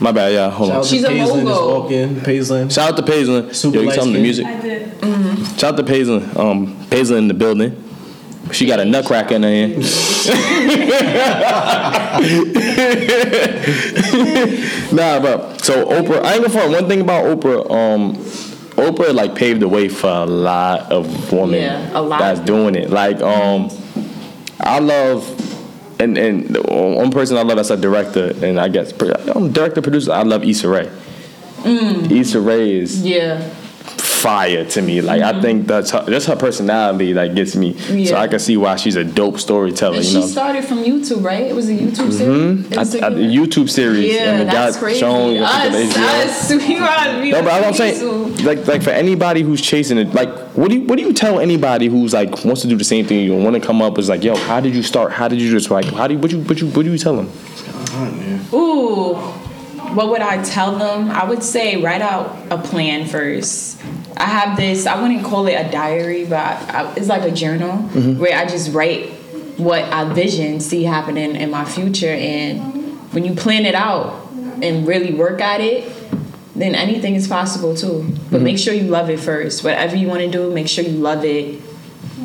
[0.00, 0.48] My bad, yeah.
[0.50, 0.84] Hold shout on.
[0.84, 1.80] She's to a Paisley just mogul.
[1.82, 2.20] walking.
[2.22, 2.70] Paisley.
[2.70, 3.52] Shout out to Paisley.
[3.52, 4.46] Super Yo, you tell them the music.
[4.46, 4.92] I did.
[5.56, 6.22] Shout out to Paisley.
[6.36, 7.84] Um, Paisley in the building.
[8.52, 9.76] She got a nutcracker in her hand.
[14.92, 16.22] nah, but so Oprah.
[16.24, 17.70] I ain't gonna front one thing about Oprah.
[17.70, 18.16] Um,
[18.76, 22.18] Oprah like paved the way for a lot of women Yeah, a lot.
[22.18, 22.90] that's doing it.
[22.90, 23.70] Like, um,
[24.58, 25.46] I love.
[26.00, 28.90] And, and one person I love that's a director, and I guess
[29.34, 30.12] um, director producer.
[30.12, 30.90] I love Issa Rae.
[31.58, 32.10] Mm.
[32.10, 33.52] Issa Rae is Yeah.
[34.20, 35.00] Fire to me.
[35.00, 37.72] Like I think that's her, just her personality that gets me.
[37.78, 38.16] So Mm-hmm.
[38.16, 39.96] I can see why she's a dope storyteller.
[39.96, 41.44] And You she know, started from YouTube, right?
[41.46, 42.70] It was a YouTube series.
[42.70, 44.12] It I, a- I, YouTube series.
[44.14, 45.00] yeah, and it that's got crazy.
[45.00, 45.36] shown.
[45.38, 46.50] Us, us,
[47.20, 50.76] we No, but I'm saying, like, like for anybody who's chasing it, like, what do
[50.78, 53.24] you, what do you tell anybody who's like wants to do the same thing?
[53.24, 55.12] You want to come up is like, yo, how did you start?
[55.12, 55.86] How did you just like?
[55.86, 57.30] How do you, what you, what you, what do you tell them?
[58.52, 59.14] Ooh,
[59.94, 61.10] what would I tell them?
[61.10, 63.79] I would say write out a plan first.
[64.16, 64.86] I have this.
[64.86, 68.18] I wouldn't call it a diary, but I, I, it's like a journal mm-hmm.
[68.18, 69.10] where I just write
[69.56, 72.60] what I vision see happening in my future, and
[73.12, 74.28] when you plan it out
[74.62, 75.90] and really work at it,
[76.54, 78.02] then anything is possible too.
[78.02, 78.44] But mm-hmm.
[78.44, 79.64] make sure you love it first.
[79.64, 81.60] Whatever you want to do, make sure you love it.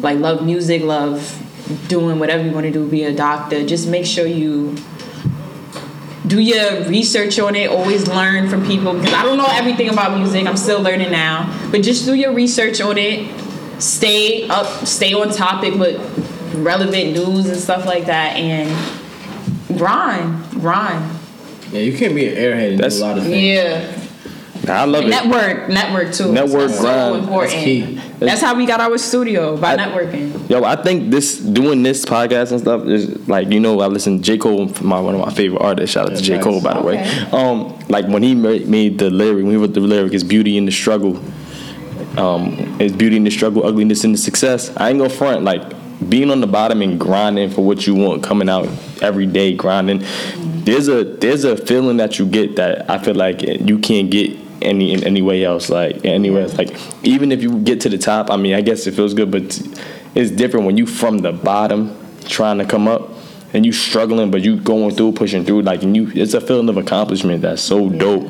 [0.02, 1.42] Like love music, love
[1.88, 2.88] doing whatever you want to do.
[2.88, 3.66] Be a doctor.
[3.66, 4.76] Just make sure you
[6.28, 7.70] do your research on it.
[7.70, 10.46] Always learn from people because I don't know everything about music.
[10.48, 13.30] I'm still learning now, but just do your research on it.
[13.82, 15.98] Stay up, stay on topic with
[16.56, 18.70] relevant news and stuff like that, and
[19.78, 21.12] grind, grind.
[21.72, 23.36] Yeah, you can't be an airhead and That's- do a lot of things.
[23.44, 24.05] Yeah, Nah,
[24.68, 25.10] I love it.
[25.10, 26.32] network, network too.
[26.32, 27.14] Network, That's grind.
[27.14, 27.52] so important.
[27.52, 28.02] That's key.
[28.20, 30.50] That's how we got our studio by I- networking.
[30.50, 34.24] Yo, I think this doing this podcast and stuff is like you know I listen
[34.24, 35.94] J Cole, my one of my favorite artists.
[35.94, 36.44] Shout out to J nice.
[36.44, 37.04] Cole by the way.
[37.32, 40.66] Um, like when he made the lyric, when he wrote the lyric, is beauty in
[40.66, 41.20] the struggle.
[42.18, 44.76] Um, is beauty in the struggle, ugliness in the success.
[44.78, 45.62] I ain't gonna front like
[46.10, 48.68] being on the bottom and grinding for what you want, coming out
[49.02, 50.04] every day grinding.
[50.64, 54.38] There's a there's a feeling that you get that I feel like you can't get
[54.66, 55.70] any in any way else.
[55.70, 56.58] Like anywhere else.
[56.58, 59.32] Like even if you get to the top, I mean, I guess it feels good,
[59.32, 59.44] but
[60.16, 63.12] it's different when you from the bottom trying to come up
[63.54, 65.62] and you struggling, but you going through, pushing through.
[65.62, 68.30] Like and you, it's a feeling of accomplishment that's so dope.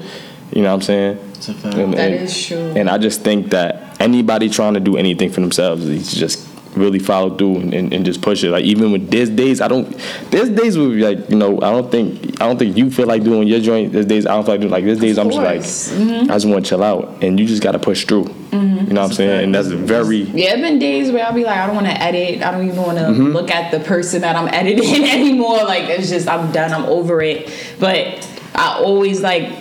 [0.54, 1.18] You know what I'm saying?
[1.34, 1.76] It's a fact.
[1.78, 2.58] And, That and- is true.
[2.76, 7.00] And I just think that anybody trying to do anything for themselves, is just really
[7.00, 8.50] follow through and, and, and just push it.
[8.52, 9.90] Like even with there's days I don't
[10.32, 13.24] there's days where like, you know, I don't think I don't think you feel like
[13.24, 13.94] doing your joint.
[13.94, 15.60] There's days I don't feel like doing like there's days I'm just like
[16.30, 18.34] I just want to chill out and you just gotta push through.
[18.52, 19.44] You know what I'm saying?
[19.46, 22.02] And that's very Yeah, it been days where I'll be like, I don't want to
[22.02, 22.42] edit.
[22.44, 23.28] I don't even want to Mm-hmm.
[23.34, 25.58] look at the person that I'm editing anymore.
[25.64, 26.72] Like it's just I'm done.
[26.72, 27.52] I'm over it.
[27.80, 29.52] But I always like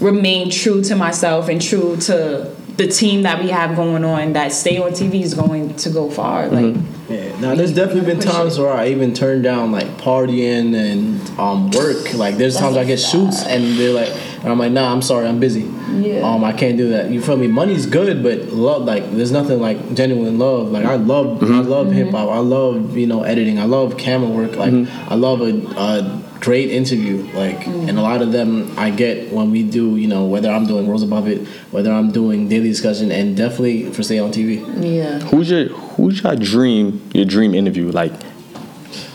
[0.00, 4.32] remain true to myself and true to the team that we have going on.
[4.32, 6.48] That stay on TV is going to go far.
[6.48, 6.92] Like Mm-hmm.
[7.12, 11.70] Yeah, now there's definitely been times where I even turn down like partying and um
[11.72, 12.14] work.
[12.14, 14.10] Like there's times I get shoots and they're like,
[14.42, 15.70] and I'm like, nah, I'm sorry, I'm busy.
[15.90, 16.22] Yeah.
[16.22, 17.10] Um, I can't do that.
[17.10, 17.48] You feel me?
[17.48, 20.70] Money's good, but love like there's nothing like genuine love.
[20.70, 22.30] Like I love, I love hip hop.
[22.30, 23.58] I love you know editing.
[23.58, 24.56] I love camera work.
[24.56, 24.72] Like
[25.10, 27.22] I love a, a great interview.
[27.32, 27.88] Like mm.
[27.88, 30.88] and a lot of them I get when we do you know whether I'm doing
[30.88, 34.60] Rose Above It, whether I'm doing daily discussion, and definitely for stay on TV.
[34.82, 35.20] yeah.
[35.20, 37.90] who's your who's your dream your dream interview?
[37.90, 38.12] Like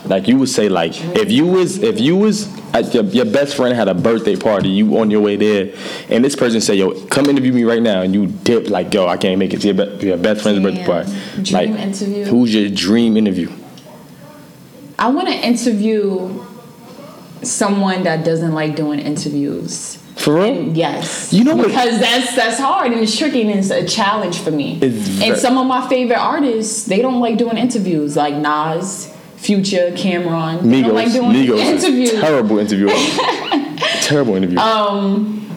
[0.06, 3.56] like you would say like if you was if you was at your, your best
[3.56, 5.74] friend had a birthday party, you on your way there,
[6.08, 9.06] and this person say, "Yo, come interview me right now," and you dip like, "Yo,
[9.06, 11.12] I can't make it to your, be- your best friend's birthday party."
[11.42, 12.24] Dream like, interview.
[12.24, 13.50] who's your dream interview?
[14.98, 16.44] I want to interview
[17.42, 19.96] someone that doesn't like doing interviews.
[20.16, 20.44] For real?
[20.44, 21.32] And yes.
[21.32, 24.50] You know what- Because that's that's hard and it's tricky and it's a challenge for
[24.50, 24.78] me.
[24.82, 29.92] It's and some of my favorite artists, they don't like doing interviews, like Nas, Future,
[29.92, 30.62] Cam'ron.
[30.68, 32.12] They don't like doing Migos, interviews.
[32.20, 32.88] terrible interview,
[34.02, 34.58] terrible interview.
[34.58, 35.48] Um,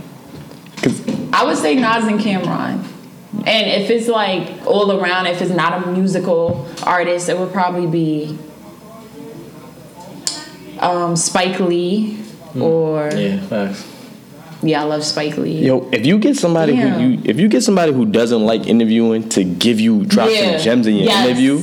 [1.33, 2.83] I would say Nas and Cam'ron.
[3.47, 7.87] And if it's like all around, if it's not a musical artist, it would probably
[7.87, 8.37] be
[10.81, 12.17] um, Spike Lee
[12.59, 13.73] or yeah.
[14.63, 14.81] Yeah.
[14.81, 15.65] I love Spike Lee.
[15.65, 16.89] Yo, if you get somebody Yeah.
[16.89, 20.51] who you if you get somebody who doesn't like interviewing to give you drop Yeah.
[20.57, 21.25] some gems in your Yes.
[21.27, 21.61] interview,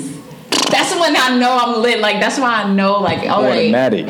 [0.71, 2.01] That's when I know I'm lit.
[2.01, 3.01] Like that's why I know.
[3.01, 4.07] Like all right, automatic.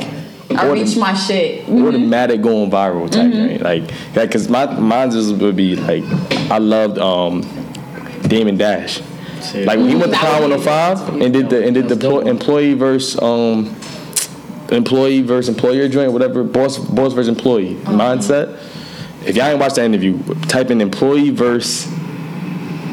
[0.50, 1.66] I Autom- reached my shit.
[1.66, 1.86] Mm-hmm.
[1.86, 3.60] automatic going viral type thing.
[3.60, 3.82] Like,
[4.16, 6.02] like, cause my mine just would be like,
[6.50, 7.42] I loved um,
[8.26, 9.00] Damon Dash.
[9.54, 9.64] Yeah.
[9.66, 12.72] Like when he went to Power 105 and did the and did the That's employee
[12.74, 13.74] versus um,
[14.70, 18.58] employee versus employer joint, whatever boss boss versus employee mindset.
[19.26, 21.86] If y'all ain't watched that interview, type in employee versus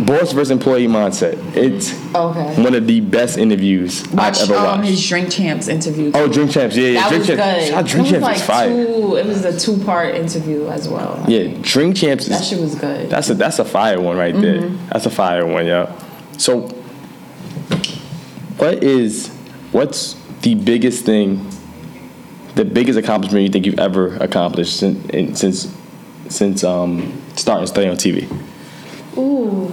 [0.05, 1.37] boss versus employee mindset.
[1.55, 2.61] It's Okay.
[2.61, 4.89] one of the best interviews Watch I've ever um, watched.
[4.89, 6.11] his Drink Champs interview.
[6.13, 6.99] oh, Drink Champs, yeah, yeah.
[7.01, 7.67] that Drink was Champs, good.
[7.69, 8.69] Shout Drink it was Champs like is fire.
[8.85, 9.15] two.
[9.17, 11.23] It was a two part interview as well.
[11.27, 13.09] Yeah, Drink Champs That shit was good.
[13.09, 14.61] That's a that's a fire one right there.
[14.61, 14.87] Mm-hmm.
[14.89, 15.91] That's a fire one, yeah.
[16.37, 16.67] So,
[18.57, 19.27] what is
[19.71, 21.49] what's the biggest thing,
[22.55, 25.73] the biggest accomplishment you think you've ever accomplished since in, since
[26.29, 28.27] since um starting studying on TV?
[29.17, 29.71] Ooh,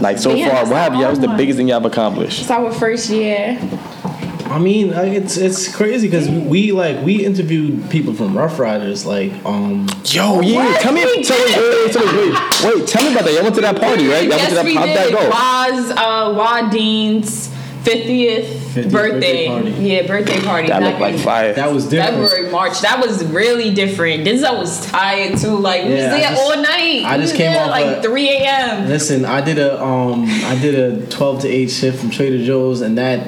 [0.00, 1.00] Like so Yeah, far, what have you?
[1.00, 2.40] the What's the biggest thing you've accomplished?
[2.42, 3.58] it's our first year.
[4.46, 9.06] I mean, like, it's it's crazy because we like we interviewed people from Ruff Ryders,
[9.06, 9.86] like um.
[10.04, 10.80] Yo, yeah, What?
[10.82, 13.32] tell me, We tell me, wait, wait, tell me, wait, wait, tell me about that.
[13.34, 14.28] Y'all went to that party, right?
[14.28, 14.86] Y'all yes, went to we that.
[14.86, 15.12] How'd that did.
[15.14, 15.30] go?
[15.30, 17.48] Waz, uh, Waah Dean's
[17.84, 18.90] 50th, 50th birthday.
[18.90, 19.70] birthday party.
[19.72, 20.68] Yeah, birthday party.
[20.68, 21.52] That looked like fire.
[21.52, 22.28] That was different.
[22.30, 22.80] February, March.
[22.80, 24.26] That was really different.
[24.26, 25.56] Denzel was tired too.
[25.58, 27.02] Like we Yeah, was there just- all night.
[27.04, 28.88] I We just was came there off like a- 3 a.m.
[28.88, 32.80] Listen, I did a um I did a twelve to eight shift from Trader Joe's,
[32.80, 33.26] and that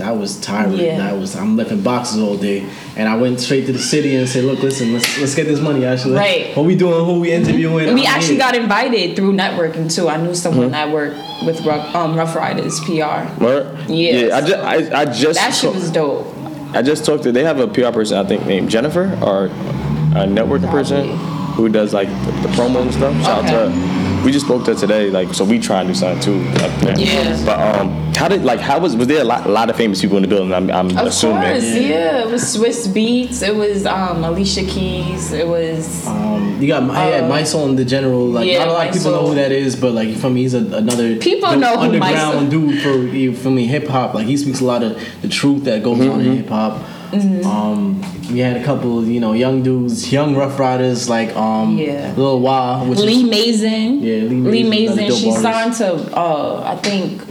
[0.00, 0.78] that was tiring.
[0.78, 0.98] Yeah.
[0.98, 4.28] That was I'm lifting boxes all day, and I went straight to the city and
[4.28, 5.84] said, look, listen, let's let's get this money.
[5.84, 6.56] Actually, Right.
[6.56, 7.04] What we doing?
[7.04, 7.94] Who we interviewing?
[7.94, 8.38] We I'm actually here.
[8.38, 10.08] got invited through networking too.
[10.08, 13.42] I knew someone that worked with Rough, um, Ruff Ryders PR.
[13.42, 13.78] Word?
[13.88, 14.54] Yeah, Yeah, I just,
[14.92, 16.26] I, I just, That shit talk- was dope.
[16.74, 17.32] I just talked to.
[17.32, 21.16] They have a PR person, I think, named Jennifer, or a networking person
[21.54, 23.14] who does like the, the promo and stuff.
[23.22, 23.99] Shout out to her.
[24.24, 25.44] We just spoke to her today, like so.
[25.44, 26.40] We try and do something too.
[26.62, 26.98] Up there.
[26.98, 27.42] Yeah.
[27.46, 30.00] But um, how did like how was was there a lot, a lot of famous
[30.02, 30.52] people in the building?
[30.52, 31.42] I'm, I'm Of assuming.
[31.42, 32.24] course, yeah.
[32.24, 33.42] It was Swizz Beatz.
[33.46, 35.32] It was um, Alicia Keys.
[35.32, 38.26] It was Um, you got I had Uh, Mysonne in the general.
[38.26, 40.42] Like yeah, not a lot of people know who that is, but like for me,
[40.42, 44.12] he's a, another People know underground Mysonne- dude for you for me hip hop.
[44.14, 46.78] Like he speaks a lot of the truth that goes on in hip hop.
[47.10, 47.46] Mm-hmm.
[47.46, 48.00] Um,
[48.32, 52.14] we had a couple, you know, young dudes, young Ruff Ryders like um, Yeah.
[52.16, 54.00] Lil Wah, which Lee is, Mason.
[54.02, 54.98] Yeah, Lee Lee Mason, Mason.
[54.98, 57.22] another She dope signed to uh, I think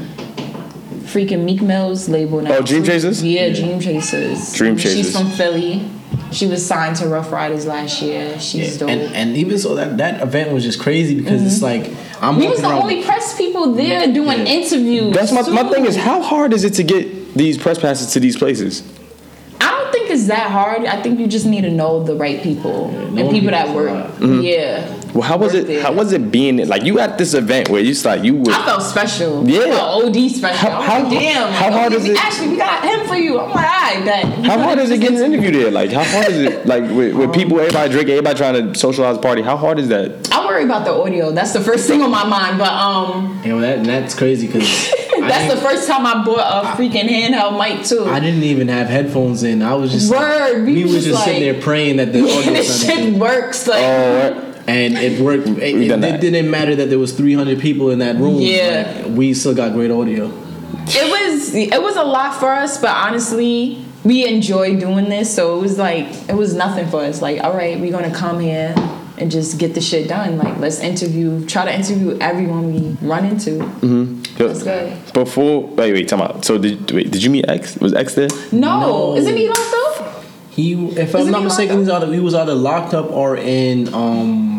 [1.12, 2.56] freaking Meek Mill's label now.
[2.58, 3.24] Oh, Dream Chasers?
[3.24, 4.54] Yeah, Dream Chasers.
[4.54, 4.98] Dream Chasers.
[5.06, 5.90] She's from Philly.
[6.32, 8.40] She was signed to Ruff Ryders last year.
[8.40, 8.90] She's yeah, dope.
[8.90, 12.48] and and even so that that event was just crazy because it's like I'm we
[12.48, 14.44] was the around- only press people there doing Yeah.
[14.46, 15.16] interviews.
[15.16, 18.20] That's my my thing is how hard is it to get these press passes to
[18.20, 18.84] these places?
[20.20, 20.86] I it's that hard.
[20.86, 23.74] I think you just need to know the right people and people people that is
[23.74, 24.08] a work.
[24.16, 24.42] Mm-hmm.
[24.42, 24.99] Yeah.
[25.14, 25.82] Well, how was Work it?
[25.82, 28.52] How was it being like you at this event where you like you were?
[28.52, 29.48] I felt special.
[29.50, 29.62] Yeah.
[29.62, 30.58] I felt OD special.
[30.70, 31.52] How- I'm how- like, damn.
[31.52, 33.40] how like, hard is it- Actually, we got him for you.
[33.40, 34.26] I'm like, alright, bet.
[34.46, 35.72] How hard is it getting an interview there?
[35.72, 36.66] Like, how hard is it?
[36.68, 39.42] Like, with, with people, everybody drinking, everybody trying to socialize, party.
[39.42, 40.32] How hard is that?
[40.32, 41.32] I worry about the audio.
[41.32, 42.58] That's the first thing on my mind.
[42.60, 44.64] But um, You know that that's crazy because
[45.22, 48.06] that's the first time I bought a freaking handheld mic too.
[48.06, 49.62] I didn't even have headphones in.
[49.64, 52.54] I was just Word, we we were just like- sitting there praying that the audio
[52.54, 53.68] this shit works.
[53.68, 55.48] Like, Oh, and it worked.
[55.48, 58.36] It, We've it, it didn't matter that there was 300 people in that room.
[58.40, 59.04] Yeah.
[59.06, 60.26] Like, we still got great audio.
[60.28, 65.34] it was it was a lot for us, but honestly, we enjoyed doing this.
[65.34, 67.22] So it was like it was nothing for us.
[67.22, 68.74] Like, all right, we're gonna come here
[69.18, 70.38] and just get the shit done.
[70.38, 73.58] Like, let's interview, try to interview everyone we run into.
[74.38, 75.14] That's good.
[75.14, 76.46] Before, wait, wait, time out.
[76.46, 77.76] So did wait, did you meet X?
[77.78, 78.30] Was X there?
[78.54, 79.16] No, No.
[79.18, 80.24] is it me locked up?
[80.52, 83.36] He, if Isn't I'm not mistaken, locked he's either, he was either locked up or
[83.38, 83.94] in.
[83.94, 84.59] um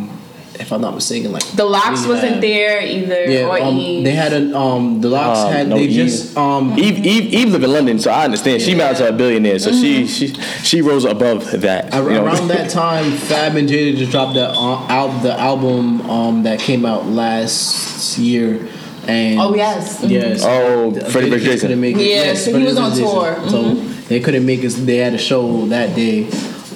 [0.61, 2.09] If I'm not mistaken, like The locks rehab.
[2.11, 4.05] wasn't there either, Yeah, or um, Eve.
[4.05, 5.91] they had a um the locks Um, had no, they Eve.
[6.09, 8.61] just um Eve, Eve, Eve live in London, so I understand.
[8.61, 10.29] She married to a billionaire, so she she
[10.63, 11.95] she rose above that.
[11.95, 12.25] Ar- you know?
[12.27, 16.59] Around that time, Fab and Jada just dropped the uh, out the album um, that
[16.61, 18.69] came out last year,
[19.09, 20.03] and Oh, yes.
[20.05, 20.43] Yes.
[20.45, 21.47] Oh, The- Freddie they Vs.
[21.49, 21.61] Jason.
[21.69, 22.03] couldn't make it.
[22.03, 22.99] Yeah, Yes, so he was on Vs.
[23.01, 23.15] Jason.
[23.15, 23.31] tour.
[23.49, 24.09] So Mhm.
[24.09, 24.73] they couldn't make it.
[24.91, 26.19] They had a show that day,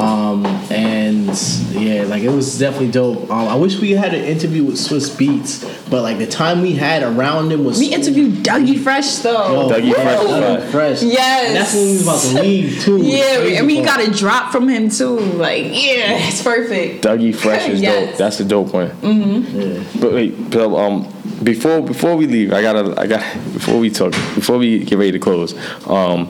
[0.09, 3.31] um, and and yeah, like it was definitely dope.
[3.31, 6.73] Um, I wish we had an interview with Swizz Beatz, but like the time we
[6.73, 9.69] had around him was We interviewed Dougie Fresh though.
[9.71, 10.41] Dougie Fresh was Woo!
[10.41, 10.71] fire.
[10.71, 11.03] fresh.
[11.03, 11.47] Yes.
[11.49, 12.99] and that's when we was about to leave too.
[12.99, 13.87] Yeah, Crazy and we part.
[13.87, 15.19] got a drop from him too.
[15.19, 17.05] Like, yeah, it's perfect.
[17.05, 18.11] Dougie Fresh is Yes.
[18.11, 18.19] dope.
[18.19, 18.89] That's the dope one.
[18.91, 20.01] Mm-hmm.
[20.01, 21.09] But wait, Bill, um,
[21.43, 23.21] before before we leave, I gotta I got
[23.53, 25.55] before we talk before we get ready to close.
[25.89, 26.29] Um,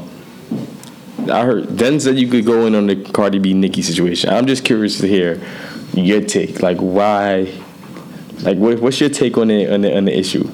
[1.31, 4.31] I heard Den said you could go in on the Cardi B Nicki situation.
[4.31, 5.41] I'm just curious to hear
[5.95, 6.63] your take.
[6.63, 7.53] Like why?
[8.43, 10.47] Like what, what's your take on the on the, on the issue?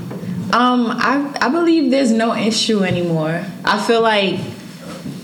[0.53, 3.45] Um, I I believe there's no issue anymore.
[3.65, 4.41] I feel like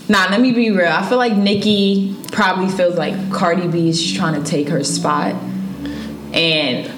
[0.09, 0.89] nah, let me be real.
[0.89, 5.35] I feel like Nicki probably feels like Cardi B is trying to take her spot.
[6.33, 6.93] And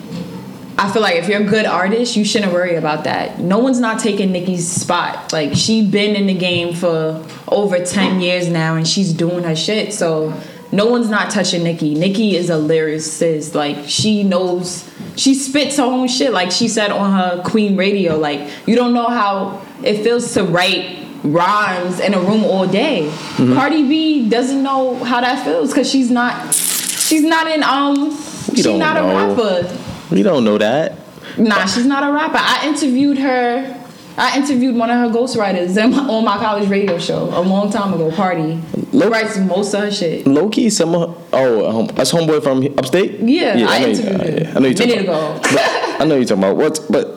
[0.81, 3.41] I feel like if you're a good artist, you shouldn't worry about that.
[3.41, 5.33] No one's not taking Nicki's spot.
[5.33, 9.57] Like she been in the game for over 10 years now and she's doing her
[9.57, 9.93] shit.
[9.93, 11.97] So no one's not touching Nicki.
[11.97, 13.57] Nicki is a lyricist.
[13.57, 18.17] Like she knows she spits her own shit like she said on her Queen radio.
[18.17, 23.13] Like you don't know how it feels to write rhymes in a room all day.
[23.37, 28.17] Cardi B doesn't know how that feels cuz she's not she's not in um
[28.55, 29.09] she's don't not know.
[29.11, 29.88] a rapper.
[30.11, 30.97] We don't know that.
[31.37, 32.39] Nah, she's not a rapper.
[32.41, 33.75] I interviewed her.
[34.17, 35.77] I interviewed one of her ghostwriters
[36.09, 38.11] on my college radio show a long time ago.
[38.11, 38.61] Party.
[38.93, 40.27] Look- writes most of her shit.
[40.27, 43.21] Low key, some of- oh, um, that's homeboy from upstate.
[43.21, 46.01] Yeah, I know you- interviewed uh, him yeah, I know you talking about.
[46.01, 47.15] I know you talking about what, but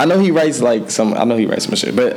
[0.00, 1.14] I know he writes like some.
[1.14, 2.16] I know he writes some shit, but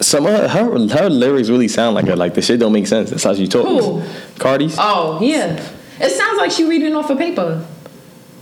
[0.00, 2.14] some of her her, her lyrics really sound like her.
[2.14, 3.10] Like the shit don't make sense.
[3.10, 3.68] That's how she talks.
[3.84, 4.02] Who?
[4.38, 4.76] Cardi's.
[4.78, 5.54] Oh yeah,
[5.98, 7.66] it sounds like she reading off a paper.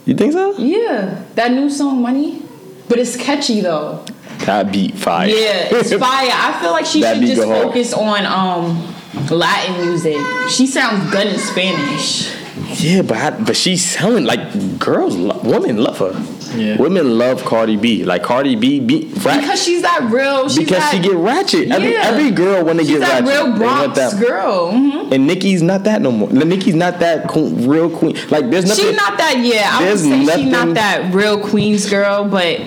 [0.06, 0.56] You think so?
[0.58, 2.42] Yeah, that new song "Money,"
[2.88, 4.04] but it's catchy though.
[4.44, 5.28] That beat fire.
[5.28, 6.30] Yeah, it's fire.
[6.32, 7.62] I feel like she That should just hard.
[7.62, 8.94] focus on um
[9.30, 10.18] Latin music.
[10.50, 12.34] She sounds good in Spanish.
[12.82, 16.12] Yeah, but I, but she's selling like girls, women love her.
[16.56, 16.76] Yeah.
[16.76, 18.04] Women love Cardi B.
[18.04, 20.48] Like Cardi B, be, rap, Because she's that real.
[20.48, 21.70] She's because that, she get ratchet.
[21.70, 22.02] Every, Yeah.
[22.04, 24.20] every girl when they She's get that ratchet, real they want Bronx that.
[24.20, 24.70] girl.
[24.72, 26.28] hmm And Nicki's not that no more.
[26.30, 28.16] Nicki's not that co- real queen.
[28.30, 28.84] Like there's nothing.
[28.84, 29.38] She's not that.
[29.38, 32.60] Yeah, I would There's say she's not that real Queens girl, but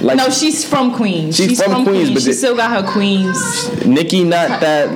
[0.00, 1.36] Like- no, she's from Queens.
[1.36, 3.38] She's from Queens, but she the- still got her Queens.
[3.84, 4.88] Nicki not that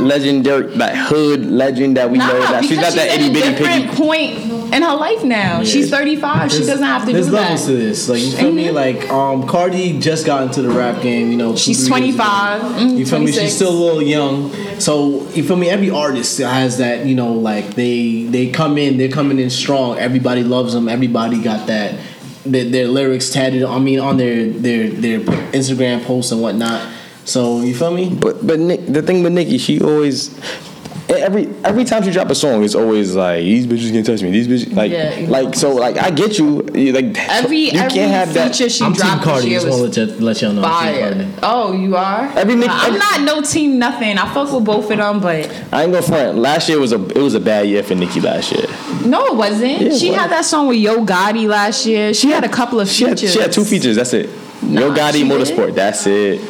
[0.00, 2.40] legendary, that hood legend that we Nah, know.
[2.40, 3.96] That she's because not that she's itty at a bitty different piggy.
[3.96, 5.62] point in her life now.
[5.62, 6.50] She's 35.
[6.52, 7.18] She doesn't have to do that.
[7.20, 8.08] There's levels to this.
[8.08, 8.68] Like you feel me?
[8.68, 8.72] Mhm.
[8.74, 11.30] Like um, Cardi just got into the rap game.
[11.30, 12.24] You know, two, She's three years ago.
[12.24, 12.62] 25.
[12.62, 13.32] Mm, You feel me?
[13.32, 14.50] She's still a little young.
[14.78, 15.68] So you feel me?
[15.68, 17.06] Every artist has that.
[17.06, 19.98] You know, like they they come in, they're coming in strong.
[19.98, 20.88] Everybody loves them.
[20.88, 21.94] Everybody got that.
[22.44, 23.62] Their, their lyrics tatted.
[23.62, 25.20] I mean, on their their their
[25.52, 26.92] Instagram posts and whatnot.
[27.24, 28.10] So you feel me?
[28.12, 30.34] But but Nick, the thing with Nicki, she always.
[31.20, 34.30] Every every time she drop a song, it's always like these bitches can't touch me.
[34.30, 36.66] These bitches like Yeah, you like so like I get you.
[36.74, 38.54] you like Every you every can't have that.
[38.54, 39.50] feature she I'm dropped this Cardi.
[39.50, 40.62] Just want was to let, you, let y'all know.
[40.64, 41.14] I'm Team fire.
[41.14, 41.28] Cardi.
[41.42, 42.24] Oh, you are?
[42.38, 44.16] Every Nick- I'm every- not no team nothing.
[44.18, 46.38] I fuck with both of them, but I ain't gonna front.
[46.38, 48.20] Last year was a it was a bad year for Nicki.
[48.20, 48.66] Last year,
[49.04, 49.80] no, it wasn't.
[49.80, 50.18] Yeah, she was.
[50.18, 52.14] had that song with Yo Gotti last year.
[52.14, 53.32] She had a couple of she had, features.
[53.34, 53.96] she had two features.
[53.96, 54.26] That's it.
[54.62, 55.66] Yo Gotti Motorsport.
[55.66, 55.74] did?
[55.74, 56.40] That's it.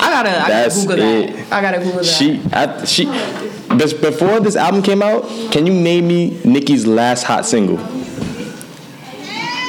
[0.00, 1.32] I gotta, I gotta Google it.
[1.36, 1.52] that.
[1.52, 2.04] I gotta Google that.
[2.06, 7.22] She, I, she, bes- before this album came out, can you name me Nicki's last
[7.24, 7.78] hot single?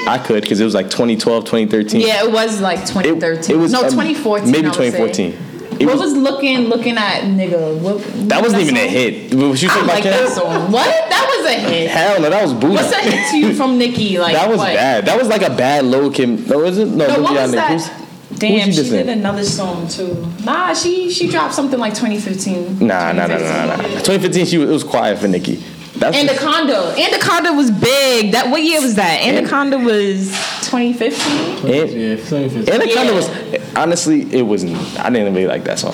[0.07, 2.01] I could, because it was like 2012, 2013.
[2.01, 3.55] yeah, it was like 2013.
[3.55, 4.51] it was no, um, 2014.
[4.51, 4.91] Maybe I would say.
[4.91, 5.51] 2014.
[5.79, 7.79] It what was, was, looking looking at nigga?
[7.79, 8.89] What, that wasn't even a song?
[8.89, 9.33] hit.
[9.33, 10.71] Was you talking about like that song.
[10.71, 10.85] What?
[10.85, 11.89] That was a hit.
[11.89, 12.75] Hell no, that was booty.
[12.75, 14.17] What's a hit to you from Nicki?
[14.19, 14.75] Like that was what?
[14.75, 15.05] bad.
[15.05, 16.45] That was like a bad low Kim.
[16.47, 16.87] No, is it?
[16.87, 17.71] No, No, what was that?
[17.71, 17.89] Who's-
[18.41, 20.27] Damn, she she, did another song too.
[20.43, 22.79] Nah, she she dropped something like 2015.
[22.79, 23.75] Nah, nah, nah, nah, nah.
[23.77, 25.63] 2015, she was, it was quiet for Nicki.
[25.95, 26.95] That's Anaconda.
[26.97, 28.31] Anaconda was big.
[28.31, 29.21] That what year was that?
[29.21, 30.29] Anaconda was
[30.65, 31.71] 2015.
[31.71, 32.73] And, Yeah, 2015.
[32.73, 33.59] Anaconda Yeah.
[33.59, 34.77] was honestly, it wasn't.
[34.99, 35.93] I didn't really like that song.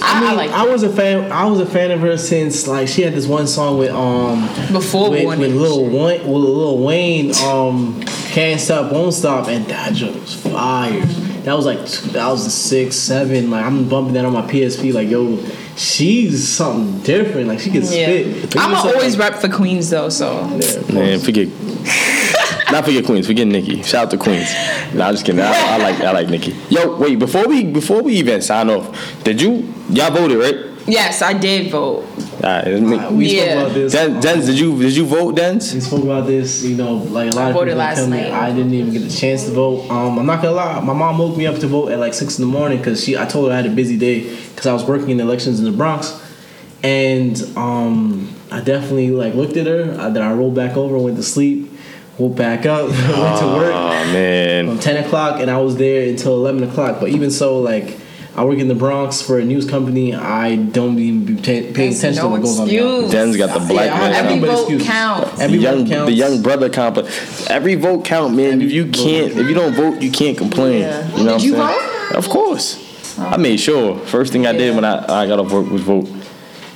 [0.00, 1.30] I, I, like I was a fan.
[1.30, 4.42] I was a fan of her since like she had this one song with um
[4.72, 9.92] before with, with Lil Wayne, with Lil Wayne, um, can't stop, won't stop, and that
[9.94, 11.02] joint was fire.
[11.48, 13.50] That was like 2006, seven.
[13.50, 14.92] Like I'm bumping that on my PSP.
[14.92, 15.38] Like yo,
[15.76, 17.48] she's something different.
[17.48, 17.88] Like she can Yeah.
[17.88, 18.26] spit.
[18.26, 20.44] I'm People going say, always like, rep for Queens though, so
[20.92, 21.48] Man, forget.
[22.70, 23.26] not forget Queens.
[23.26, 23.82] Forget Nicki.
[23.82, 24.52] Shout out to Queens.
[24.92, 25.40] Nah, I'm just kidding.
[25.40, 26.54] I, I like I like Nicki.
[26.68, 27.18] Yo, wait.
[27.18, 30.66] Before we before we even sign off, did you y'all voted right?
[30.86, 32.04] yes, I did vote.
[32.42, 32.66] All right.
[32.66, 33.42] let me- uh, we Yeah.
[33.42, 33.92] spoke about this.
[33.92, 35.74] Den, Dens, did you did you vote, Dens?
[35.74, 38.06] We spoke about this, you know, like a lot I of voted people last tell
[38.06, 38.32] me night.
[38.32, 39.90] I didn't even get a chance to vote.
[39.90, 42.38] Um, I'm not gonna lie, my mom woke me up to vote at like six
[42.38, 44.20] in the morning because she, I told her I had a busy day
[44.50, 46.14] because I was working in elections in the Bronx,
[46.84, 49.96] and um, I definitely like looked at her.
[49.98, 51.72] I, then I rolled back over, went to sleep,
[52.18, 52.98] woke back up, went
[53.40, 54.66] to work Oh man.
[54.68, 57.00] from ten o'clock, and I was there until eleven o'clock.
[57.00, 57.98] But even so, like.
[58.38, 60.14] I work in the Bronx for a news company.
[60.14, 62.68] I don't even be pay, paying That's attention no to what goes on.
[62.68, 62.98] in the excuse.
[63.00, 63.10] office.
[63.12, 64.12] Den's got the black Yeah, man.
[64.14, 64.86] Every vote excuses.
[64.86, 65.36] counts.
[65.38, 66.10] The Every young, vote counts.
[66.10, 67.50] the young brother complex.
[67.50, 68.62] Every vote count, man.
[68.62, 70.82] if you can't, if you don't vote, you can't complain.
[70.82, 71.04] Yeah.
[71.08, 72.14] You know Did what I'm you saying?
[72.16, 73.18] Of course.
[73.18, 73.98] I made sure.
[73.98, 76.08] First thing I did when I, I got off work was vote.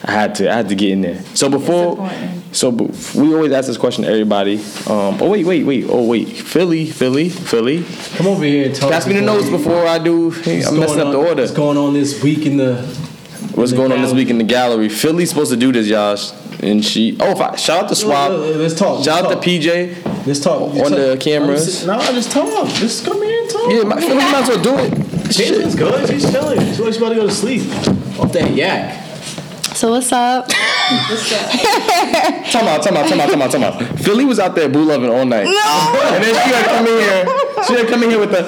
[0.04, 0.50] I had to.
[0.50, 1.22] I had to get in there.
[1.34, 2.10] So before,
[2.50, 4.56] so we always ask this question to everybody.
[4.88, 5.86] Um, oh wait, wait, wait.
[5.88, 7.84] Oh wait, Philly, Philly, Philly.
[8.16, 10.30] Come over here and tell Pass me the notes before I do.
[10.30, 11.42] Hey, I'm messing going up the order.
[11.42, 12.82] What's going on this week in the?
[13.54, 14.88] What's in the going on this week in the gallery?
[14.88, 16.18] Philly's supposed to do this, y'all.
[16.62, 17.16] And she.
[17.20, 18.56] Oh, if I, shout out to Suave.
[18.56, 18.94] Let's talk.
[18.96, 19.42] let's Shout out talk.
[19.42, 20.26] to PJ.
[20.26, 21.86] Let's talk on the cameras.
[21.86, 22.68] No, I just talk.
[22.70, 23.70] Just come here and talk.
[23.72, 24.94] Yeah, my, Philly might as well do it.
[25.30, 25.78] Jason's Shit.
[25.78, 26.08] good.
[26.08, 26.60] She's chilling.
[26.60, 27.62] She's like she's about to go to sleep
[28.18, 29.11] off that yak.
[29.82, 30.46] So what's up?
[30.46, 30.60] Time
[32.68, 33.82] out, time out, time out, time out, time out.
[33.98, 35.46] Philly was out there boo loving all night.
[35.46, 36.10] No.
[36.14, 37.26] And then she had come in here.
[37.64, 38.44] She had come in here with the,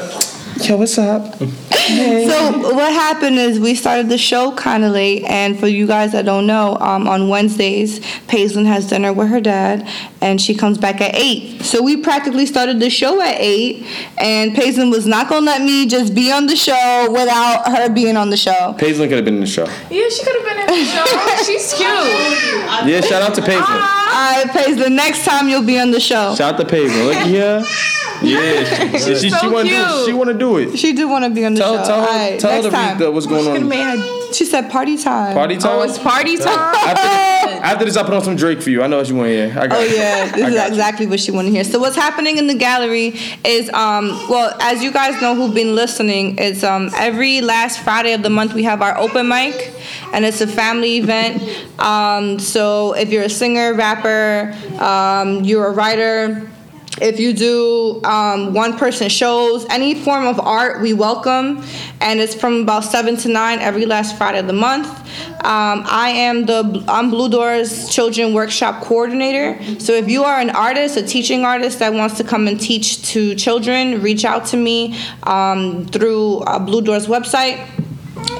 [0.64, 1.34] yo, what's up?
[1.34, 6.12] So what happened is we started the show kind of late, and for you guys
[6.12, 9.86] that don't know, um, on Wednesdays, Paisley has dinner with her dad,
[10.22, 11.60] and she comes back at eight.
[11.62, 13.84] So we practically started the show at eight,
[14.16, 18.16] and Paisley was not gonna let me just be on the show without her being
[18.16, 18.72] on the show.
[18.78, 19.66] Paisley could have been in the show.
[19.90, 20.63] Yeah, she could have been in the show.
[21.46, 21.88] She's cute.
[22.86, 23.62] Yeah, shout out to Paisley.
[23.66, 24.36] Ah.
[24.38, 26.34] All right, Paisley, the next time you'll be on the show.
[26.34, 27.02] Shout out to Paisley.
[27.02, 27.62] Look here.
[28.22, 30.06] Yeah, she, she, she, so wanna do, cute.
[30.06, 30.78] she wanna do it.
[30.78, 31.84] She do want to be on the Tell, show.
[31.84, 32.98] tell All her, right, tell her next to read time.
[32.98, 33.68] the, what's going Could have on.
[33.68, 33.96] made her.
[34.34, 35.34] She said party time.
[35.34, 35.78] Party time.
[35.78, 36.48] Oh, it's party time.
[36.48, 38.82] After, after this, I put on some Drake for you.
[38.82, 39.58] I know what you want to hear.
[39.60, 39.96] I got Oh you.
[39.96, 40.68] yeah, I this is got you.
[40.72, 41.64] exactly what she wanted to hear.
[41.64, 43.14] So what's happening in the gallery
[43.44, 48.12] is, um, well, as you guys know who've been listening, it's um, every last Friday
[48.12, 49.72] of the month we have our open mic,
[50.12, 51.42] and it's a family event.
[51.78, 56.50] Um, so if you're a singer, rapper, um, you're a writer.
[57.00, 61.64] If you do um, one person shows, any form of art, we welcome.
[62.00, 64.86] And it's from about 7 to 9 every last Friday of the month.
[65.44, 69.80] Um, I am the I'm Blue Doors Children Workshop Coordinator.
[69.80, 73.02] So if you are an artist, a teaching artist that wants to come and teach
[73.10, 77.66] to children, reach out to me um, through uh, Blue Doors website.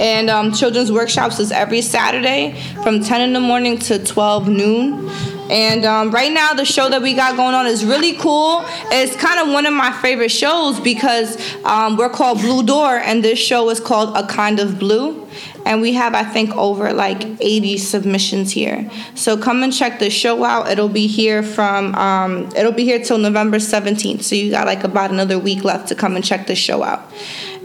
[0.01, 5.34] And um, children's workshops is every Saturday from 10 in the morning to 12 noon.
[5.51, 8.65] And um, right now, the show that we got going on is really cool.
[8.91, 13.23] It's kind of one of my favorite shows because um, we're called Blue Door, and
[13.23, 15.29] this show is called A Kind of Blue.
[15.67, 18.91] And we have, I think, over like 80 submissions here.
[19.15, 20.71] So come and check the show out.
[20.71, 24.23] It'll be here from, um, it'll be here till November 17th.
[24.23, 27.11] So you got like about another week left to come and check the show out.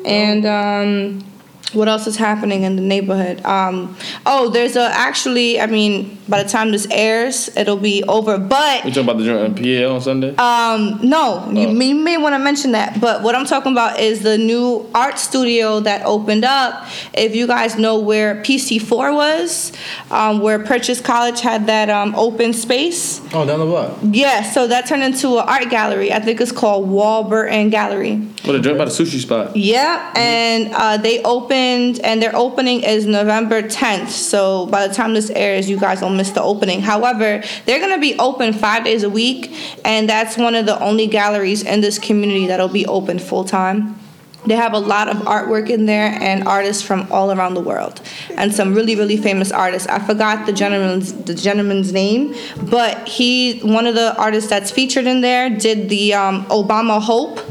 [0.06, 1.26] And um,
[1.74, 3.44] what else is happening in the neighborhood?
[3.46, 3.96] Um,
[4.26, 5.60] oh, there's a actually.
[5.62, 8.38] I mean, by the time this airs, it'll be over.
[8.38, 10.36] But You talking about the joint on on Sunday?
[10.38, 11.72] um, no, you, Oh.
[11.74, 13.00] may- you may want to mention that.
[13.02, 16.86] But what I'm talking about is the new art studio that opened up.
[17.14, 19.72] If you guys know where PC4 was,
[20.12, 23.22] um, where Purchase College had that um, open space.
[23.34, 23.98] Oh, down the block.
[24.04, 26.12] Yeah, so that turned into an art gallery.
[26.14, 28.16] I think it's called Warburton Gallery.
[28.46, 29.56] what a joint by the sushi spot.
[29.56, 31.59] Yeah, and uh, they opened,
[32.00, 34.10] and their opening is November 10th.
[34.10, 36.82] So by the time this airs, you guys don't miss the opening.
[36.82, 39.54] However, they're gonna be open five days a week,
[39.84, 44.00] and that's one of the only galleries in this community that'll be open full time.
[44.46, 48.02] They have a lot of artwork in there and artists from all around the world,
[48.36, 49.88] and some really, really famous artists.
[49.88, 55.08] I forgot the gentleman's the gentleman's name, but he one of the artists that's featured
[55.08, 57.42] in there did the um, Obama Hope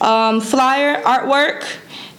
[0.00, 1.64] um, flyer artwork,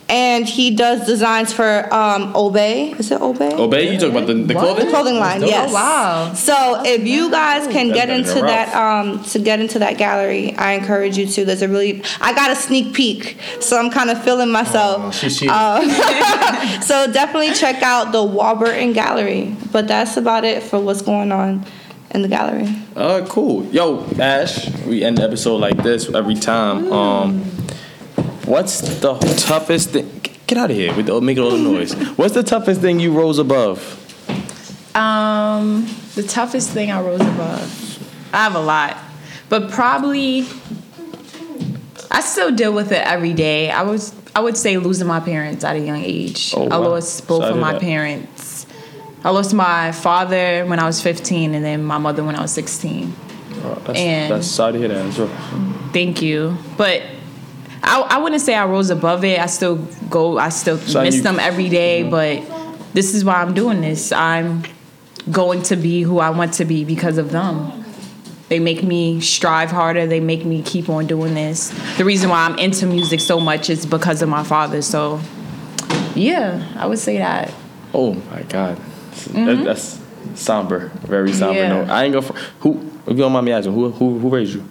[0.10, 2.92] and he does designs for um, Obey.
[2.94, 3.54] Is it Obey?
[3.54, 4.90] Obey, you talking about the, the The clothing?
[4.90, 5.70] clothing line, yes.
[5.70, 6.34] Oh, wow.
[6.34, 9.98] So if you guys can That's get into than that, um, to get into that
[9.98, 11.46] gallery, I encourage you to.
[11.46, 15.02] There's a really, I got a sneak peek, so I'm kind of feeling myself.
[15.06, 15.48] Oh, she, she,
[16.82, 19.56] So definitely check out the Warburton Gallery.
[19.72, 21.66] But that's about it for what's going on
[22.12, 22.68] in the gallery.
[22.96, 23.64] Uh, cool.
[23.68, 26.92] Yo, Ash, we end the episode like this every time.
[26.92, 27.46] Um,
[28.50, 30.22] what's the toughest thing?
[30.48, 31.94] Get out of here with the, making all the noise.
[32.18, 33.96] What's the toughest thing you rose above?
[34.96, 38.30] Um, the toughest thing I rose above.
[38.34, 38.98] I have a lot,
[39.48, 40.46] but probably
[42.12, 43.70] I still deal with it every day.
[43.70, 46.54] I was I would say losing my parents at a young age.
[46.56, 46.90] Oh, I wow.
[46.90, 47.82] lost both Sorry of my that.
[47.82, 48.66] parents.
[49.24, 52.52] I lost my father when I was 15, and then my mother when I was
[52.54, 53.14] 16.
[53.64, 55.04] Uh, that's, And- that's sorry to hear that.
[55.04, 55.92] That's rough.
[55.94, 57.02] Thank you, but.
[57.84, 59.40] I, I wouldn't say I rose above it.
[59.40, 59.76] I still
[60.10, 60.38] go.
[60.38, 62.44] I still So miss you- them every day, But
[62.94, 64.12] this is why I'm doing this.
[64.12, 64.64] I'm
[65.32, 67.72] going to be who I want to be because of them.
[68.50, 70.08] They make me strive harder.
[70.08, 71.70] They make me keep on doing this.
[71.98, 74.82] The reason why I'm into music so much is because of my father.
[74.82, 75.20] So,
[76.16, 77.54] yeah, I would say that.
[77.94, 78.78] Oh my God,
[79.34, 80.00] that, that's
[80.34, 81.60] somber, very somber.
[81.60, 81.74] Mm-hmm.
[81.74, 81.86] Yeah.
[81.86, 82.80] No, I ain't go for who.
[83.06, 84.64] If you don't mind me asking, who who who raised you?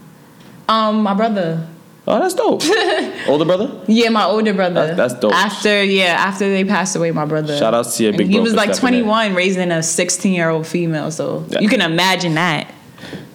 [0.69, 1.67] Um, my brother.
[2.11, 2.63] Oh, that's dope.
[3.29, 3.71] Older brother.
[3.87, 4.75] Yeah, my older brother.
[4.95, 5.35] That's- that's dope.
[5.35, 7.57] After yeah, after they passed away, my brother.
[7.59, 10.67] Shout out to your And big He was like 21, raising a 16 year old
[10.67, 11.11] female.
[11.11, 11.61] So Yeah.
[11.61, 12.73] you can imagine that.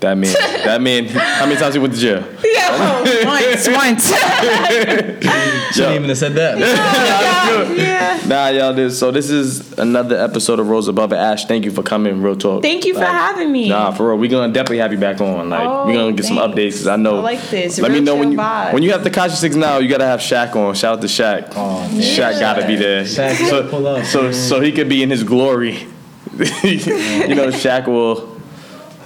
[0.03, 0.33] That man.
[0.65, 1.05] that man.
[1.05, 2.27] How many times he went to jail?
[2.43, 4.07] Yeah, oh, once, once.
[5.73, 6.59] Shouldn't even have said that.
[7.77, 8.27] yeah.
[8.27, 8.73] Nah, y'all.
[8.73, 11.15] This so this is another episode of Rose Above It.
[11.15, 12.21] Ash, thank you for coming.
[12.21, 12.63] Real talk.
[12.63, 13.69] Thank you for having me.
[13.69, 14.17] Nah, for real.
[14.17, 15.49] We're gonna definitely have you back on.
[15.49, 16.79] Like Oh, we gonna get some updates.
[16.79, 17.19] Cause I know.
[17.19, 17.79] I like this.
[17.79, 18.73] Let me know when you vibe.
[18.73, 19.83] when you have Tekashi 6ix9ine.
[19.83, 20.75] You gotta have Shaq on.
[20.75, 21.53] Shout out to Shaq.
[21.55, 23.03] Oh, Shaq gotta be there.
[23.05, 24.33] Shaq, so, pull up, so man.
[24.33, 25.75] so he could be in his glory.
[26.33, 28.32] you know, Shaq will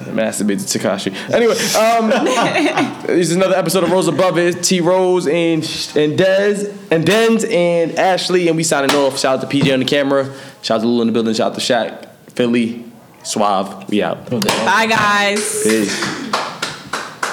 [0.10, 1.14] masturbate to Tekashi.
[1.32, 2.10] Anyway, um,
[3.08, 4.64] this is another episode of Rose Above It.
[4.64, 5.64] T Rose and
[5.96, 9.20] and Dez and Denz and Ashley, and we signing off.
[9.20, 10.34] Shout out to PJ on the camera.
[10.62, 11.34] Shout out to Lulu in the building.
[11.34, 12.86] Shout out to Shaq, Philly,
[13.24, 13.90] Suave.
[13.90, 14.30] We out.
[14.30, 15.64] Bye, guys.
[15.64, 16.30] Peace.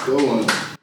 [0.07, 0.74] Go on.